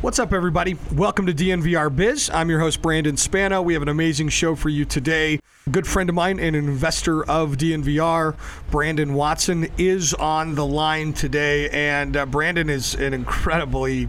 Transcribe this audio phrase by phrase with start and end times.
[0.00, 0.76] What's up, everybody?
[0.94, 2.30] Welcome to DNVR Biz.
[2.32, 3.60] I'm your host, Brandon Spano.
[3.60, 5.40] We have an amazing show for you today.
[5.66, 8.36] A good friend of mine and an investor of DNVR,
[8.70, 11.68] Brandon Watson, is on the line today.
[11.70, 14.08] And uh, Brandon is an incredibly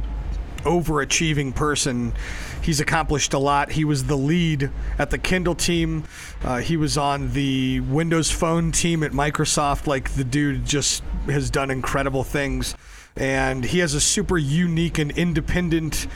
[0.60, 2.14] overachieving person.
[2.62, 3.72] He's accomplished a lot.
[3.72, 4.70] He was the lead
[5.00, 6.04] at the Kindle team.
[6.44, 9.88] Uh, he was on the Windows Phone team at Microsoft.
[9.88, 12.76] Like, the dude just has done incredible things
[13.20, 16.08] and he has a super unique and independent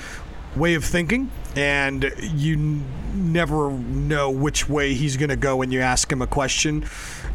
[0.55, 5.71] way of thinking and you n- never know which way he's going to go when
[5.71, 6.85] you ask him a question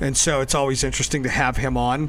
[0.01, 2.09] and so it's always interesting to have him on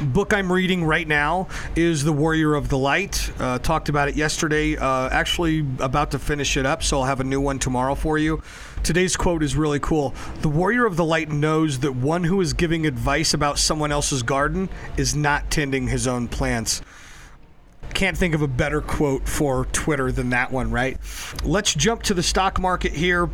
[0.00, 3.30] book I'm reading right now is The Warrior of the Light.
[3.38, 4.76] Uh, talked about it yesterday.
[4.76, 8.16] Uh, actually, about to finish it up, so I'll have a new one tomorrow for
[8.16, 8.42] you.
[8.82, 10.14] Today's quote is really cool.
[10.40, 14.22] The Warrior of the Light knows that one who is giving advice about someone else's
[14.22, 16.80] garden is not tending his own plants.
[17.94, 20.98] Can't think of a better quote for Twitter than that one, right?
[21.44, 23.28] Let's jump to the stock market here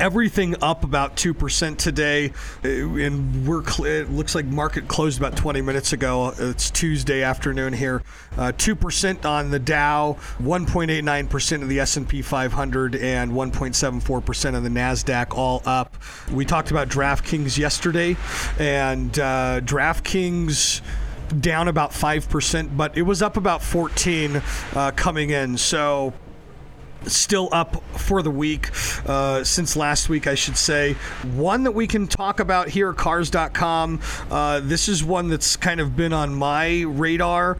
[0.00, 2.32] everything up about 2% today.
[2.64, 6.34] Uh, and we're it looks like market closed about 20 minutes ago.
[6.38, 8.02] It's tuesday afternoon here.
[8.36, 15.36] Uh, 2% on the dow 1.89% of the s&p 500 and 1.74% of the nasdaq
[15.36, 15.96] all up.
[16.32, 18.16] We talked about draftkings yesterday
[18.58, 20.80] and uh, draftkings
[21.40, 24.42] down about 5%, but it was up about 14
[24.74, 25.56] uh, coming in.
[25.56, 26.12] So
[27.06, 28.70] still up for the week
[29.06, 30.94] uh, since last week, I should say.
[31.34, 34.00] One that we can talk about here, cars.com.
[34.30, 37.58] Uh, this is one that's kind of been on my radar.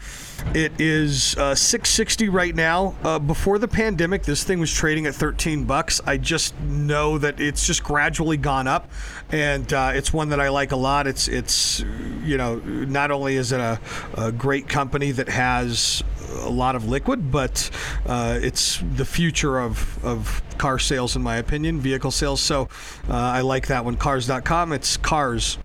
[0.52, 2.94] It is uh, 660 right now.
[3.02, 6.00] Uh, before the pandemic, this thing was trading at 13 bucks.
[6.06, 8.90] I just know that it's just gradually gone up,
[9.32, 11.06] and uh, it's one that I like a lot.
[11.06, 11.80] It's it's
[12.22, 13.80] you know not only is it a,
[14.16, 16.02] a great company that has
[16.42, 17.70] a lot of liquid, but
[18.06, 22.40] uh, it's the future of, of car sales, in my opinion, vehicle sales.
[22.40, 22.68] So
[23.08, 23.96] uh, I like that one.
[23.96, 24.72] Cars.com.
[24.72, 25.58] It's cars,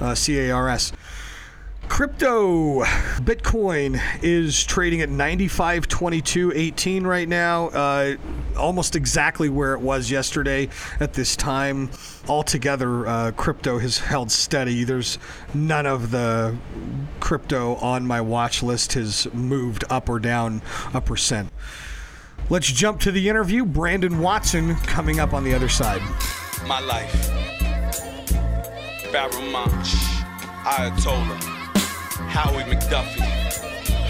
[0.00, 0.92] uh, C A R S.
[1.88, 2.84] Crypto
[3.20, 8.16] Bitcoin is trading at 95.22.18 right now, uh,
[8.58, 10.68] almost exactly where it was yesterday
[11.00, 11.90] at this time.
[12.28, 14.84] Altogether, uh, crypto has held steady.
[14.84, 15.18] There's
[15.54, 16.56] none of the
[17.20, 21.50] crypto on my watch list has moved up or down a percent.
[22.50, 23.64] Let's jump to the interview.
[23.64, 26.02] Brandon Watson coming up on the other side.
[26.66, 27.30] My life.
[29.50, 29.94] Munch.
[30.66, 31.55] Ayatollah.
[32.36, 33.22] Howie McDuffie.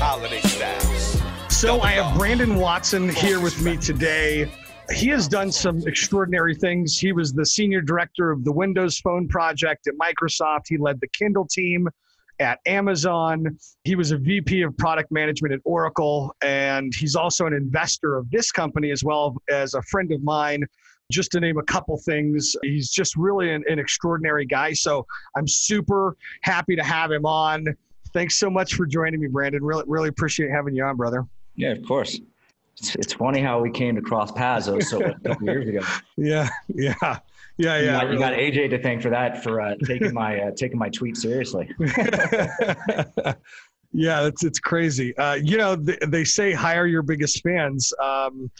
[0.01, 1.23] Holiday Styles.
[1.49, 4.51] So I have Brandon Watson here with me today.
[4.93, 6.99] He has done some extraordinary things.
[6.99, 10.63] He was the senior director of the Windows Phone project at Microsoft.
[10.67, 11.87] He led the Kindle team
[12.41, 13.57] at Amazon.
[13.85, 18.29] He was a VP of product management at Oracle, and he's also an investor of
[18.33, 20.65] this company as well as a friend of mine.
[21.13, 24.73] Just to name a couple things, he's just really an, an extraordinary guy.
[24.73, 25.07] So
[25.37, 27.67] I'm super happy to have him on.
[28.17, 29.63] Thanks so much for joining me, Brandon.
[29.63, 31.27] Really, really appreciate having you on, brother.
[31.55, 32.19] Yeah, of course.
[32.79, 35.81] It's, it's funny how we came to cross paths so a couple years ago.
[36.17, 37.19] Yeah, yeah, yeah,
[37.59, 37.79] yeah.
[37.79, 40.79] You got, you got, AJ to thank for that for uh, taking my uh, taking
[40.79, 41.69] my tweet seriously.
[43.93, 45.15] yeah, it's it's crazy.
[45.19, 47.93] Uh, you know, they, they, say hire your biggest fans.
[48.03, 48.51] Um,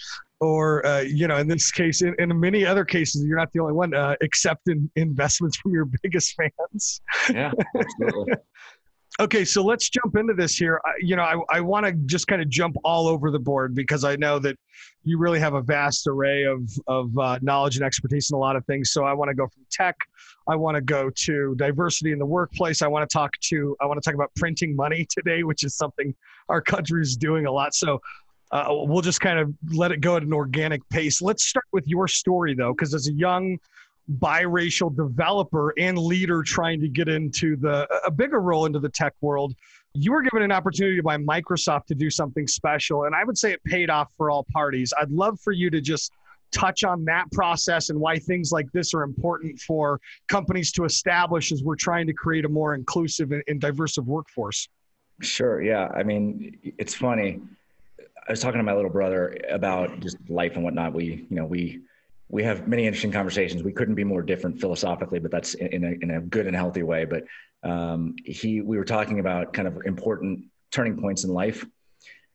[0.41, 3.61] or uh, you know, in this case, in, in, many other cases, you're not the
[3.61, 3.95] only one.
[3.95, 7.01] Uh, accept in, investments from your biggest fans.
[7.31, 8.35] Yeah, absolutely.
[9.19, 10.79] Okay, so let's jump into this here.
[10.85, 13.75] I, you know, I, I want to just kind of jump all over the board
[13.75, 14.59] because I know that
[15.05, 18.57] you really have a vast array of, of uh, knowledge and expertise in a lot
[18.57, 18.93] of things.
[18.93, 19.97] So I want to go from tech.
[20.47, 22.83] I want to go to diversity in the workplace.
[22.83, 25.75] I want to talk to, I want to talk about printing money today, which is
[25.77, 26.15] something
[26.51, 27.75] our country is doing a lot.
[27.75, 28.03] So
[28.53, 31.23] uh, we'll just kind of let it go at an organic pace.
[31.23, 33.59] Let's start with your story though, because as a young
[34.19, 39.13] biracial developer and leader trying to get into the a bigger role into the tech
[39.21, 39.55] world
[39.97, 43.05] you were given an opportunity by microsoft to do something special.
[43.05, 44.93] And i would say it paid off for all parties.
[45.01, 46.13] I'd love for you to just
[46.53, 51.51] touch on that process and why things like this are important for companies to establish
[51.51, 54.69] as we're trying to create a more inclusive and diverse workforce.
[55.23, 55.63] Sure.
[55.63, 55.89] Yeah.
[55.95, 57.41] I mean it's funny.
[57.99, 60.93] I was talking to my little brother about just life and whatnot.
[60.93, 61.81] We you know we
[62.29, 63.63] we have many interesting conversations.
[63.63, 66.83] We couldn't be more different philosophically, but that's in a, in a good and healthy
[66.83, 67.05] way.
[67.05, 67.25] But
[67.63, 71.65] um, he, we were talking about kind of important turning points in life.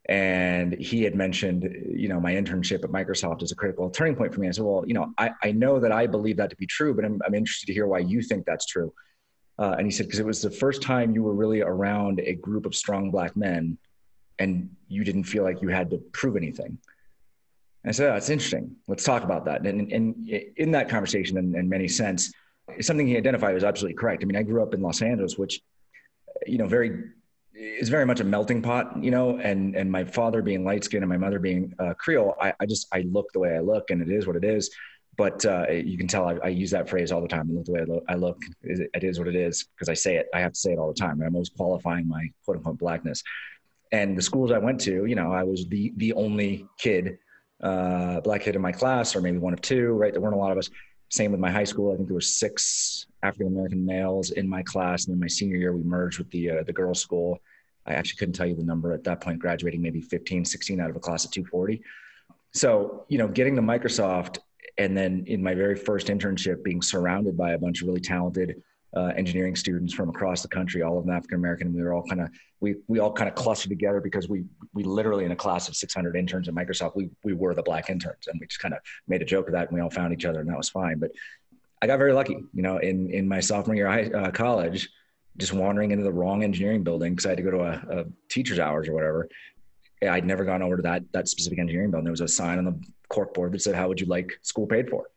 [0.10, 4.34] And he had mentioned, you know, my internship at Microsoft is a critical turning point
[4.34, 4.48] for me.
[4.48, 6.94] I said, well, you know, I, I know that I believe that to be true,
[6.94, 8.94] but I'm, I'm interested to hear why you think that's true.
[9.60, 12.34] Uh, and he said, because it was the first time you were really around a
[12.34, 13.78] group of strong black men
[14.40, 16.80] and you didn't feel like you had to prove anything.
[17.86, 18.76] I said, oh, that's interesting.
[18.88, 19.66] Let's talk about that.
[19.66, 22.32] And, and in that conversation, in, in many sense,
[22.80, 24.24] something he identified was absolutely correct.
[24.24, 25.62] I mean, I grew up in Los Angeles, which,
[26.46, 27.04] you know, very
[27.54, 31.04] is very much a melting pot, you know, and and my father being light skinned
[31.04, 33.90] and my mother being uh, Creole, I, I just I look the way I look,
[33.90, 34.70] and it is what it is.
[35.18, 37.50] But uh, you can tell I, I, use that phrase all the time.
[37.52, 38.04] I look the way I look.
[38.08, 40.28] I look it is what it is because I say it.
[40.34, 41.22] I have to say it all the time.
[41.22, 43.22] I'm always qualifying my quote unquote blackness.
[43.92, 47.18] And the schools I went to, you know, I was the the only kid,
[47.62, 49.94] uh, black kid in my class, or maybe one of two.
[49.94, 50.70] Right, there weren't a lot of us.
[51.10, 51.92] Same with my high school.
[51.92, 55.58] I think there were six African American males in my class, and then my senior
[55.58, 57.40] year we merged with the uh, the girls' school.
[57.86, 59.40] I actually couldn't tell you the number at that point.
[59.40, 61.82] Graduating maybe 15, 16 out of a class of 240.
[62.54, 64.40] So you know, getting to Microsoft,
[64.78, 68.62] and then in my very first internship, being surrounded by a bunch of really talented
[68.96, 71.74] uh, engineering students from across the country, all of them African American.
[71.74, 72.30] We were all kind of
[72.60, 74.44] we we all kind of clustered together because we
[74.74, 77.90] we literally in a class of 600 interns at Microsoft, we we were the black
[77.90, 80.14] interns, and we just kind of made a joke of that, and we all found
[80.14, 81.00] each other, and that was fine.
[81.00, 81.12] But
[81.82, 84.90] I got very lucky, you know, in in my sophomore year of uh, college,
[85.38, 88.06] just wandering into the wrong engineering building because I had to go to a, a
[88.30, 89.30] teacher's hours or whatever.
[90.04, 92.06] I'd never gone over to that that specific engineering building.
[92.06, 94.68] There was a sign on the cork board that said, "How would you like school
[94.68, 95.08] paid for?"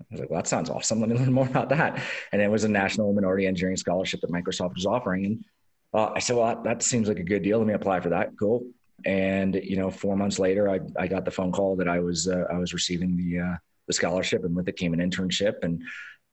[0.00, 1.00] I was like, well, that sounds awesome.
[1.00, 2.02] Let me learn more about that.
[2.32, 5.24] And it was a national minority engineering scholarship that Microsoft was offering.
[5.24, 5.44] And
[5.92, 7.58] uh, I said, well, that, seems like a good deal.
[7.58, 8.30] Let me apply for that.
[8.38, 8.66] Cool.
[9.04, 12.28] And you know, four months later, I, I got the phone call that I was
[12.28, 13.56] uh, I was receiving the uh,
[13.86, 15.82] the scholarship, and with it came an internship, and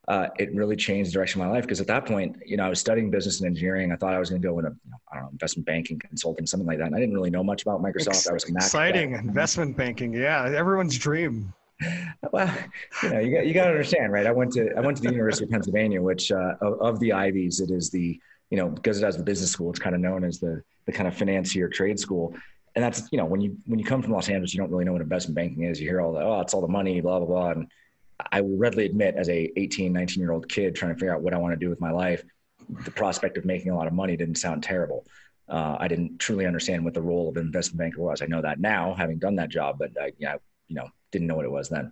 [0.07, 1.63] uh, it really changed the direction of my life.
[1.63, 3.91] Because at that point, you know, I was studying business and engineering.
[3.91, 5.99] I thought I was going to go into you know, I don't know investment banking,
[5.99, 6.87] consulting, something like that.
[6.87, 8.09] And I didn't really know much about Microsoft.
[8.09, 10.13] Ex- I was exciting investment banking.
[10.13, 11.53] Yeah, everyone's dream
[12.31, 12.53] well,
[13.03, 14.27] you know, you got, you got to understand, right?
[14.27, 17.13] I went to I went to the University of Pennsylvania, which uh, of, of, the
[17.13, 18.19] Ivies, it is the
[18.49, 20.91] you know because it has the business school, it's kind of known as the the
[20.91, 22.35] kind of financier trade school.
[22.75, 24.85] And that's you know when you when you come from Los Angeles, you don't really
[24.85, 25.79] know what investment banking is.
[25.79, 27.51] You hear all the oh, it's all the money, blah blah blah.
[27.51, 27.67] And
[28.31, 31.21] I will readily admit, as a 18, 19 year old kid trying to figure out
[31.21, 32.23] what I want to do with my life,
[32.85, 35.05] the prospect of making a lot of money didn't sound terrible.
[35.49, 38.21] Uh, I didn't truly understand what the role of an investment banker was.
[38.21, 40.37] I know that now, having done that job, but I, you know,
[40.71, 41.91] you know, didn't know what it was then.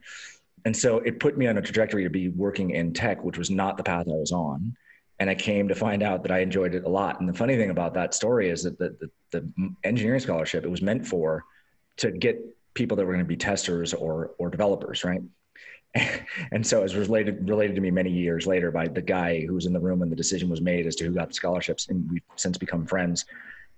[0.66, 3.50] And so it put me on a trajectory to be working in tech, which was
[3.50, 4.76] not the path I was on.
[5.20, 7.20] And I came to find out that I enjoyed it a lot.
[7.20, 8.96] And the funny thing about that story is that the,
[9.32, 11.44] the, the engineering scholarship, it was meant for
[11.98, 12.40] to get
[12.74, 15.22] people that were going to be testers or, or developers, right?
[16.52, 19.56] and so it was related related to me many years later by the guy who
[19.56, 21.90] was in the room when the decision was made as to who got the scholarships,
[21.90, 23.26] and we've since become friends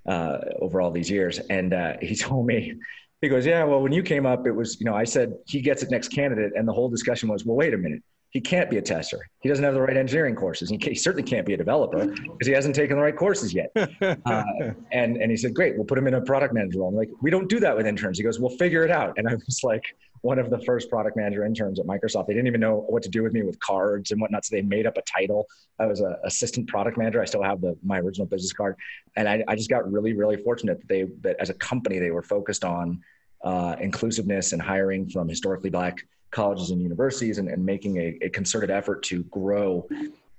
[0.05, 1.39] uh, over all these years.
[1.39, 2.75] And uh, he told me
[3.21, 5.61] he goes, yeah, well, when you came up, it was, you know, I said he
[5.61, 6.53] gets it next candidate.
[6.55, 8.01] And the whole discussion was, well, wait a minute.
[8.31, 9.19] He can't be a tester.
[9.41, 10.69] He doesn't have the right engineering courses.
[10.69, 13.71] He, he certainly can't be a developer because he hasn't taken the right courses yet.
[14.25, 14.43] Uh,
[14.91, 16.89] and, and he said, great, we'll put him in a product manager role.
[16.89, 18.17] I'm like, we don't do that with interns.
[18.17, 19.13] He goes, we'll figure it out.
[19.17, 19.83] And I was like,
[20.21, 22.27] one of the first product manager interns at Microsoft.
[22.27, 24.45] They didn't even know what to do with me with cards and whatnot.
[24.45, 25.47] So they made up a title.
[25.79, 27.21] I was an assistant product manager.
[27.21, 28.75] I still have the my original business card.
[29.15, 32.11] And I, I just got really, really fortunate that they that as a company they
[32.11, 33.01] were focused on
[33.43, 38.29] uh, inclusiveness and hiring from historically black colleges and universities and, and making a, a,
[38.29, 39.87] concerted effort to grow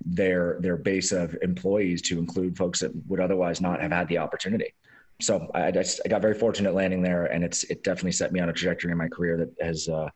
[0.06, 4.18] their their base of employees to include folks that would otherwise not have had the
[4.18, 4.72] opportunity.
[5.22, 8.40] So I, just, I got very fortunate landing there, and it's it definitely set me
[8.40, 10.08] on a trajectory in my career that has, uh,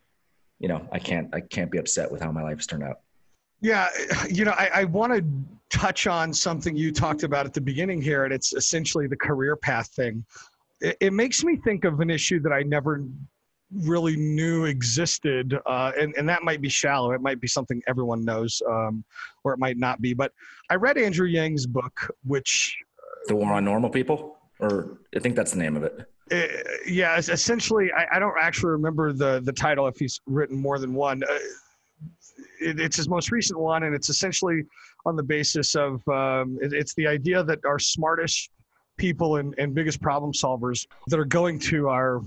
[0.59, 3.01] you know, I can't I can't be upset with how my life has turned out.
[3.61, 3.89] Yeah,
[4.29, 5.25] you know, I, I want to
[5.71, 9.57] touch on something you talked about at the beginning here, and it's essentially the career
[9.57, 10.25] path thing
[10.81, 13.05] it, it makes me think of an issue that I never
[13.73, 17.13] really knew existed, uh, and and that might be shallow.
[17.13, 19.05] It might be something everyone knows, um,
[19.45, 20.15] or it might not be.
[20.15, 20.33] But
[20.71, 22.77] I read Andrew Yang's book, which
[23.27, 26.07] the War on Normal People, or I think that's the name of it.
[26.33, 26.47] Uh,
[26.87, 30.93] yeah, essentially, I, I, don't actually remember the the title if he's written more than
[30.93, 31.23] one.
[31.23, 31.39] Uh,
[32.61, 34.65] it, it's his most recent one, and it's essentially
[35.05, 38.51] on the basis of um, it, it's the idea that our smartest
[38.97, 42.23] people and, and biggest problem solvers that are going to our,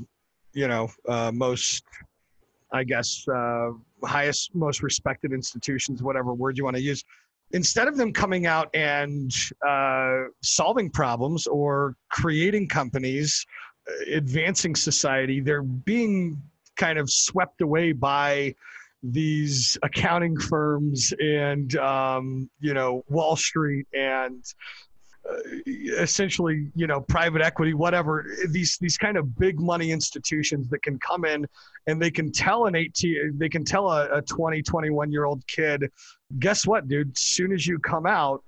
[0.53, 1.83] you know, uh, most,
[2.71, 3.71] I guess, uh,
[4.03, 7.03] highest, most respected institutions, whatever word you want to use.
[7.51, 9.32] Instead of them coming out and
[9.68, 13.46] uh, solving problems or creating companies,
[13.89, 16.41] uh, advancing society, they're being
[16.75, 18.53] kind of swept away by
[19.01, 24.44] these accounting firms and um, you know Wall Street and
[25.65, 30.98] essentially, you know, private equity, whatever, these these kind of big money institutions that can
[31.00, 31.45] come in
[31.88, 35.45] and they can tell an 18, they can tell a, a 20, 21 year old
[35.48, 35.89] kid,
[36.39, 37.17] guess what, dude?
[37.17, 38.43] Soon as you come out,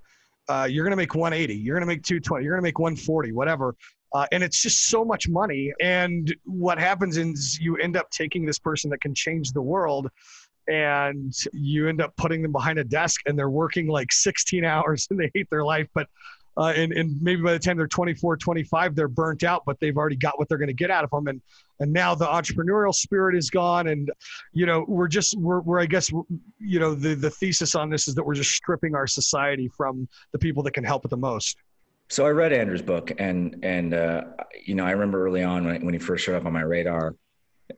[0.48, 2.78] uh, you're going to make 180, you're going to make 220, you're going to make
[2.78, 3.74] 140, whatever.
[4.14, 5.72] Uh, and it's just so much money.
[5.80, 10.08] And what happens is you end up taking this person that can change the world
[10.68, 15.06] and you end up putting them behind a desk and they're working like 16 hours
[15.10, 15.88] and they hate their life.
[15.94, 16.08] But
[16.56, 19.96] uh, and, and maybe by the time they're 24, 25, they're burnt out, but they've
[19.96, 21.26] already got what they're going to get out of them.
[21.26, 21.40] And,
[21.80, 23.88] and now the entrepreneurial spirit is gone.
[23.88, 24.10] And,
[24.52, 26.10] you know, we're just, we're, we're I guess,
[26.58, 30.08] you know, the, the thesis on this is that we're just stripping our society from
[30.32, 31.56] the people that can help it the most.
[32.08, 34.24] So I read Andrew's book, and and uh,
[34.66, 37.14] you know I remember early on when when he first showed up on my radar,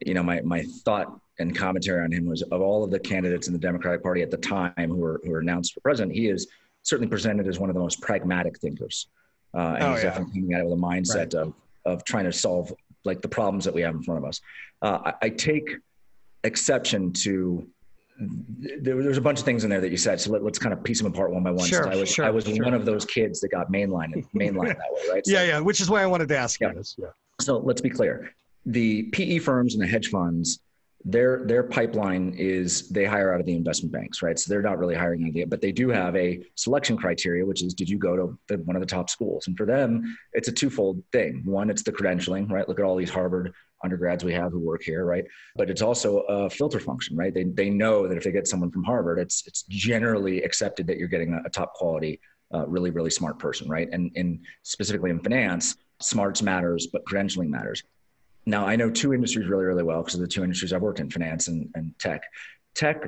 [0.05, 3.47] you know my my thought and commentary on him was of all of the candidates
[3.47, 6.27] in the Democratic Party at the time who were who were announced for president, he
[6.27, 6.47] is
[6.85, 9.07] certainly presented as one of the most pragmatic thinkers,
[9.53, 10.09] uh, and oh, he's yeah.
[10.09, 11.33] definitely coming at it with a mindset right.
[11.33, 11.53] of
[11.85, 12.73] of trying to solve
[13.03, 14.41] like the problems that we have in front of us.
[14.81, 15.69] Uh, I, I take
[16.43, 17.67] exception to
[18.17, 20.21] there, there's a bunch of things in there that you said.
[20.21, 21.67] So let, us kind of piece them apart one by one.
[21.67, 22.63] Sure, I was, sure, I was sure.
[22.63, 25.25] one of those kids that got mainline mainline that way, right?
[25.25, 25.59] So, yeah, yeah.
[25.59, 26.69] Which is why I wanted to ask yeah.
[26.69, 26.95] you this.
[26.97, 27.07] Yeah.
[27.41, 28.33] So let's be clear:
[28.65, 30.59] the PE firms and the hedge funds,
[31.07, 34.39] their their pipeline is they hire out of the investment banks, right?
[34.39, 37.75] So they're not really hiring any, but they do have a selection criteria, which is
[37.75, 39.45] did you go to the, one of the top schools?
[39.45, 41.43] And for them, it's a twofold thing.
[41.45, 42.67] One, it's the credentialing, right?
[42.67, 45.25] Look at all these Harvard undergrads we have who work here, right?
[45.55, 47.33] But it's also a filter function, right?
[47.33, 50.97] They, they know that if they get someone from Harvard, it's it's generally accepted that
[50.97, 52.19] you're getting a, a top quality,
[52.51, 53.87] uh, really really smart person, right?
[53.91, 57.83] And in specifically in finance, smarts matters, but credentialing matters.
[58.45, 60.99] Now I know two industries really really well because of the two industries I've worked
[60.99, 62.23] in, finance and, and tech.
[62.75, 63.07] Tech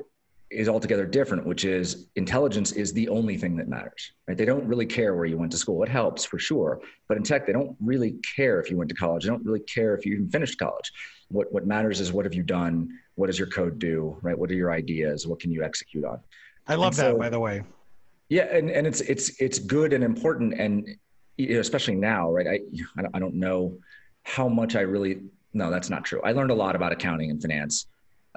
[0.50, 4.14] is altogether different, which is intelligence is the only thing that matters.
[4.28, 4.38] Right?
[4.38, 5.84] They don't really care where you went to school.
[5.84, 8.96] It helps for sure, but in tech, they don't really care if you went to
[8.96, 9.24] college.
[9.24, 10.92] They don't really care if you even finished college.
[11.30, 12.90] What what matters is what have you done?
[13.16, 14.18] What does your code do?
[14.22, 14.38] Right?
[14.38, 15.28] What are your ideas?
[15.28, 16.20] What can you execute on?
[16.68, 17.64] I love and that, by the way.
[18.30, 20.88] Yeah, and, and it's it's it's good and important, and
[21.38, 22.48] you know, especially now, right?
[22.48, 22.60] I
[23.14, 23.78] I don't know
[24.28, 25.22] how much I really
[25.54, 26.22] no, that's not true.
[26.24, 27.88] I learned a lot about accounting and finance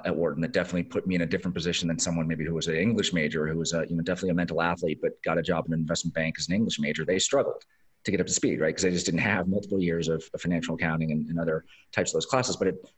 [0.05, 2.67] at Wharton that definitely put me in a different position than someone maybe who was
[2.67, 5.41] an English major, who was a, you know definitely a mental athlete, but got a
[5.41, 7.05] job in an investment bank as an English major.
[7.05, 7.63] They struggled
[8.05, 8.69] to get up to speed, right?
[8.69, 12.09] Because they just didn't have multiple years of, of financial accounting and, and, other types
[12.11, 12.55] of those classes.
[12.55, 12.89] But it,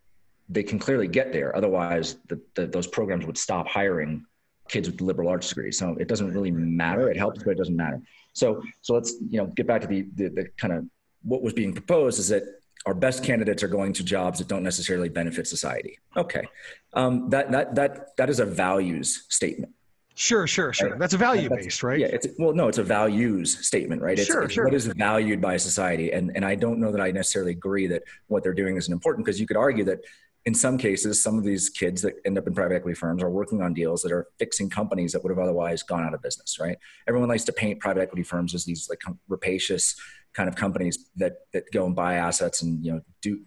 [0.48, 1.54] they can clearly get there.
[1.54, 4.26] Otherwise, the, the, those programs would stop hiring
[4.70, 5.78] kids with liberal arts degrees.
[5.78, 7.10] So it doesn't really matter.
[7.10, 8.02] It helps, but it doesn't matter.
[8.34, 10.86] So so let's you know get back to the the, the kind of
[11.24, 12.44] what was being proposed is that
[12.86, 16.00] our best candidates are going to jobs that don't necessarily benefit society.
[16.18, 16.48] Okay,
[16.94, 19.74] um, that that that that is a values statement.
[20.16, 20.92] Sure, sure, sure.
[20.92, 21.00] Right?
[21.00, 22.00] That's a value that's, based, right?
[22.00, 22.08] Yeah.
[22.08, 24.18] It's well, no, it's a values statement, right?
[24.18, 24.66] It's, sure, it's sure.
[24.66, 28.04] What is valued by society, and and I don't know that I necessarily agree that
[28.28, 30.00] what they're doing isn't important because you could argue that
[30.46, 33.30] in some cases, some of these kids that end up in private equity firms are
[33.30, 36.60] working on deals that are fixing companies that would have otherwise gone out of business,
[36.60, 36.78] right?
[37.08, 39.96] Everyone likes to paint private equity firms as these like rapacious
[40.34, 43.42] kind of companies that that go and buy assets and you know do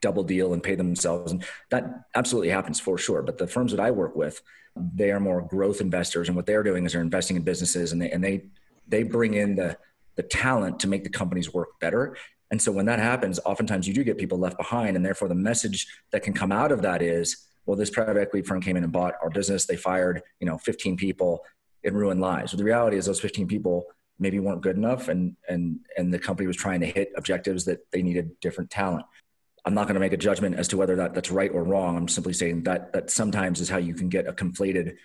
[0.00, 1.32] double deal and pay themselves.
[1.32, 3.22] And that absolutely happens for sure.
[3.22, 4.40] But the firms that i work with
[4.76, 6.28] they are more growth investors.
[6.28, 8.46] And what they're doing is they're investing in businesses and they and they
[8.88, 9.76] they bring in the
[10.16, 12.16] the talent to make the companies work better.
[12.50, 14.96] And so when that happens oftentimes you do get people left behind.
[14.96, 18.46] And therefore the message that can come out of that is well this private equity
[18.46, 19.66] firm came in and bought our business.
[19.66, 21.44] They fired you know 15 people
[21.82, 22.52] it ruined lives.
[22.52, 23.84] But the reality is those 15 people
[24.18, 27.80] maybe weren't good enough and and and the company was trying to hit objectives that
[27.92, 29.04] they needed different talent.
[29.64, 31.96] I'm not going to make a judgment as to whether that that's right or wrong.
[31.96, 34.96] I'm simply saying that that sometimes is how you can get a conflated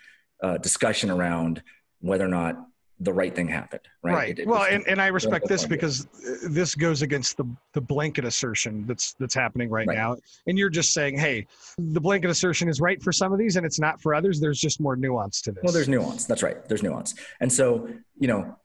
[0.43, 1.63] uh, discussion around
[2.01, 2.57] whether or not
[3.01, 4.39] the right thing happened right, right.
[4.39, 6.05] It, well and, and i respect this because
[6.43, 10.17] this goes against the the blanket assertion that's that's happening right, right, now.
[10.47, 11.47] And you're just saying hey
[11.77, 14.39] the blanket assertion is right for some of these and it's not for others.
[14.39, 15.63] There's just more nuance to this.
[15.63, 16.25] Well there's nuance.
[16.25, 16.67] That's right.
[16.67, 17.15] There's nuance.
[17.39, 17.87] And so
[18.19, 18.57] you know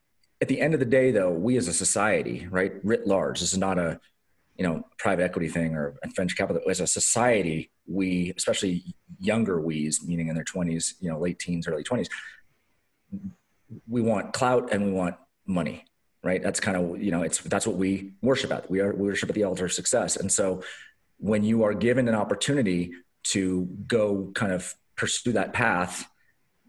[0.45, 3.55] at the end of the day, though, we as a society, right, writ large, this
[3.55, 3.99] is not a
[4.59, 6.61] you know private equity thing or venture capital.
[6.69, 8.85] As a society, we, especially
[9.19, 12.11] younger we's, meaning in their twenties, you know, late teens, early twenties,
[13.89, 15.87] we want clout and we want money,
[16.23, 16.43] right?
[16.43, 18.71] That's kind of you know, it's that's what we worship at.
[18.71, 20.63] We are we worship at the altar of success, and so
[21.17, 22.93] when you are given an opportunity
[23.33, 26.07] to go kind of pursue that path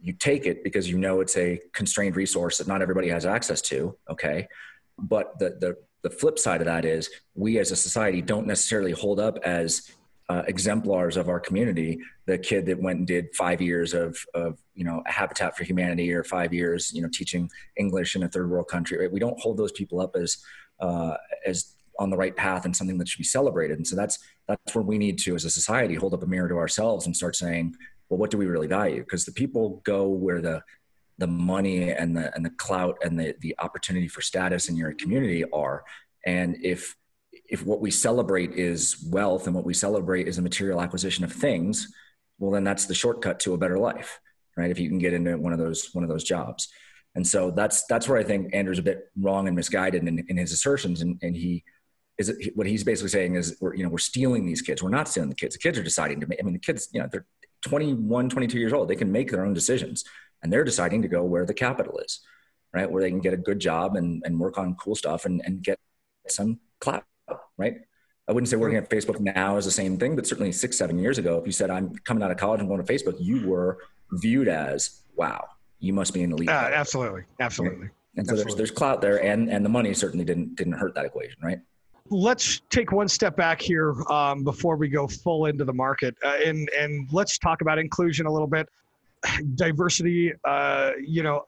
[0.05, 3.59] you take it because you know it's a constrained resource that not everybody has access
[3.61, 4.47] to okay?
[4.99, 8.91] But the the the flip side of that is we as a society don't necessarily
[8.91, 9.91] hold up as
[10.29, 11.99] uh, exemplars of our community.
[12.27, 16.13] The kid that went and did five years of, of you know habitat for humanity
[16.13, 19.11] or five years you know teaching english in a third world country right?
[19.11, 20.37] We don't hold those people up as
[20.79, 23.77] uh, as on the right path and something that should be celebrated.
[23.77, 26.49] And so that's that's where we need to as a society hold up a mirror
[26.49, 27.75] to ourselves and start saying
[28.09, 29.01] well, what do we really value?
[29.01, 30.61] Because the people go where the
[31.17, 34.93] the money and the and the clout and the the opportunity for status in your
[34.93, 35.83] community are.
[36.25, 36.95] And if
[37.49, 41.31] if what we celebrate is wealth and what we celebrate is a material acquisition of
[41.31, 41.93] things,
[42.39, 44.19] well, then that's the shortcut to a better life,
[44.57, 44.71] right?
[44.71, 46.69] If you can get into one of those one of those jobs.
[47.15, 50.37] And so that's that's where I think Andrew's a bit wrong and misguided in, in
[50.37, 51.01] his assertions.
[51.01, 51.63] And, and he
[52.17, 54.83] is what he's basically saying is we're you know we're stealing these kids.
[54.83, 55.55] We're not stealing the kids.
[55.55, 56.39] The kids are deciding to make.
[56.39, 57.25] I mean, the kids you know they're
[57.65, 58.87] 21, 22 years old.
[58.87, 60.05] They can make their own decisions,
[60.41, 62.19] and they're deciding to go where the capital is,
[62.73, 62.89] right?
[62.89, 65.63] Where they can get a good job and and work on cool stuff and and
[65.63, 65.79] get
[66.27, 67.03] some clout,
[67.57, 67.77] right?
[68.27, 70.97] I wouldn't say working at Facebook now is the same thing, but certainly six, seven
[70.97, 73.47] years ago, if you said I'm coming out of college and going to Facebook, you
[73.47, 73.79] were
[74.13, 75.47] viewed as wow,
[75.79, 76.49] you must be an elite.
[76.49, 77.89] Uh, absolutely, absolutely.
[78.17, 78.43] And so absolutely.
[78.43, 81.59] there's there's clout there, and and the money certainly didn't didn't hurt that equation, right?
[82.09, 86.37] Let's take one step back here um, before we go full into the market, uh,
[86.45, 88.69] and and let's talk about inclusion a little bit,
[89.55, 90.31] diversity.
[90.43, 91.47] Uh, you know,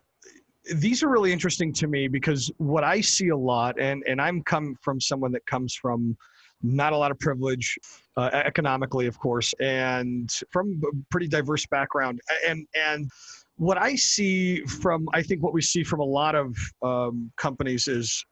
[0.76, 4.42] these are really interesting to me because what I see a lot, and and I'm
[4.42, 6.18] come from someone that comes from
[6.64, 7.78] not a lot of privilege
[8.18, 13.12] uh, economically, of course, and from a pretty diverse background, and and
[13.58, 17.88] what I see from I think what we see from a lot of um, companies
[17.88, 18.26] is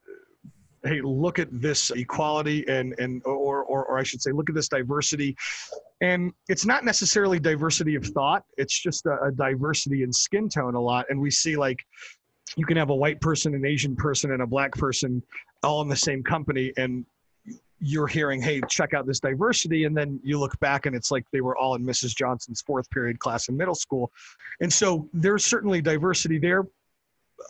[0.86, 4.56] hey look at this equality and and or, or or I should say look at
[4.56, 5.36] this diversity
[6.02, 10.76] and it's not necessarily diversity of thought it's just a, a diversity in skin tone
[10.76, 11.86] a lot and we see like
[12.56, 15.22] you can have a white person an asian person and a black person
[15.64, 17.06] all in the same company and
[17.80, 19.84] you're hearing, hey, check out this diversity.
[19.84, 22.16] And then you look back and it's like they were all in Mrs.
[22.16, 24.12] Johnson's fourth period class in middle school.
[24.62, 26.66] And so there's certainly diversity there.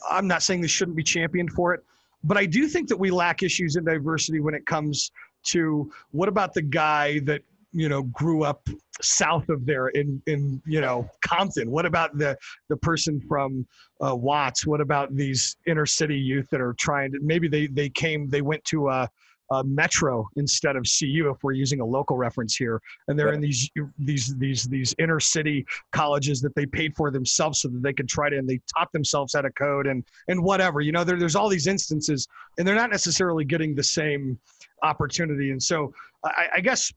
[0.10, 1.84] I'm not saying they shouldn't be championed for it,
[2.26, 5.12] but I do think that we lack issues in diversity when it comes
[5.46, 7.42] to what about the guy that
[7.72, 8.68] you know grew up
[9.02, 11.70] south of there in in you know Compton?
[11.70, 12.38] What about the
[12.70, 13.68] the person from
[14.06, 14.66] uh, Watts?
[14.66, 18.42] What about these inner city youth that are trying to maybe they they came they
[18.42, 19.10] went to a
[19.52, 22.82] uh, Metro instead of CU if we're using a local reference here.
[23.08, 27.62] And they're in these these these these inner city colleges that they paid for themselves
[27.62, 30.42] so that they could try to and they taught themselves out of code and and
[30.42, 30.82] whatever.
[30.82, 34.40] You know, there, there's all these instances, and they're not necessarily getting the same
[34.84, 35.52] opportunity.
[35.52, 35.94] And so
[36.24, 36.92] I, I guess.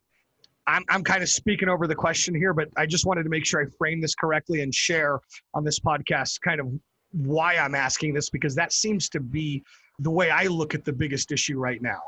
[0.70, 3.46] I'm, I'm kind of speaking over the question here, but I just wanted to make
[3.46, 5.18] sure I frame this correctly and share
[5.54, 6.66] on this podcast kind of
[7.12, 9.62] why I'm asking this because that seems to be
[9.98, 12.00] the way I look at the biggest issue right now.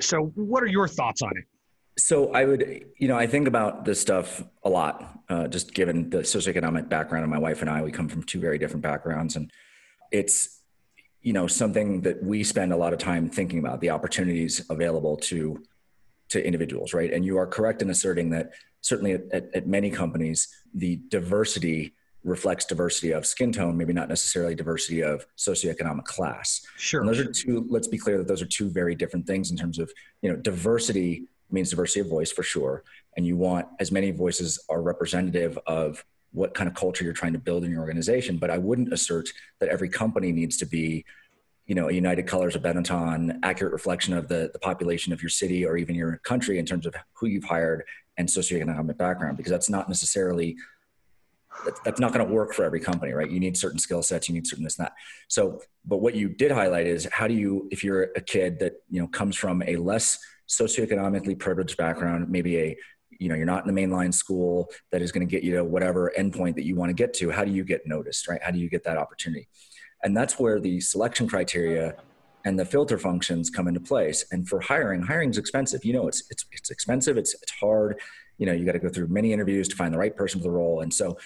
[0.00, 1.44] So, what are your thoughts on it?
[1.98, 6.10] So, I would, you know, I think about this stuff a lot, uh, just given
[6.10, 7.82] the socioeconomic background of my wife and I.
[7.82, 9.50] We come from two very different backgrounds, and
[10.10, 10.60] it's,
[11.20, 15.16] you know, something that we spend a lot of time thinking about the opportunities available
[15.18, 15.62] to
[16.30, 17.12] to individuals, right?
[17.12, 21.94] And you are correct in asserting that certainly at, at, at many companies, the diversity
[22.24, 26.64] reflects diversity of skin tone, maybe not necessarily diversity of socioeconomic class.
[26.76, 27.00] Sure.
[27.00, 29.56] And those are two, let's be clear that those are two very different things in
[29.56, 29.90] terms of,
[30.22, 32.84] you know, diversity means diversity of voice for sure.
[33.16, 37.34] And you want as many voices are representative of what kind of culture you're trying
[37.34, 38.38] to build in your organization.
[38.38, 39.28] But I wouldn't assert
[39.60, 41.04] that every company needs to be,
[41.66, 45.28] you know, a United Colors of Benetton, accurate reflection of the, the population of your
[45.28, 47.84] city or even your country in terms of who you've hired
[48.16, 50.56] and socioeconomic background, because that's not necessarily
[51.64, 53.30] that's, that's not going to work for every company, right?
[53.30, 54.94] You need certain skill sets, you need certain this and that.
[55.28, 58.74] So, but what you did highlight is how do you, if you're a kid that
[58.88, 62.76] you know comes from a less socioeconomically privileged background, maybe a
[63.18, 65.64] you know you're not in the mainline school that is going to get you to
[65.64, 67.30] whatever endpoint that you want to get to.
[67.30, 68.42] How do you get noticed, right?
[68.42, 69.48] How do you get that opportunity?
[70.02, 71.94] And that's where the selection criteria
[72.44, 74.24] and the filter functions come into place.
[74.32, 75.84] And for hiring, hiring is expensive.
[75.84, 77.16] You know, it's it's it's expensive.
[77.16, 78.00] It's it's hard.
[78.38, 80.44] You know, you got to go through many interviews to find the right person for
[80.44, 80.80] the role.
[80.80, 81.16] And so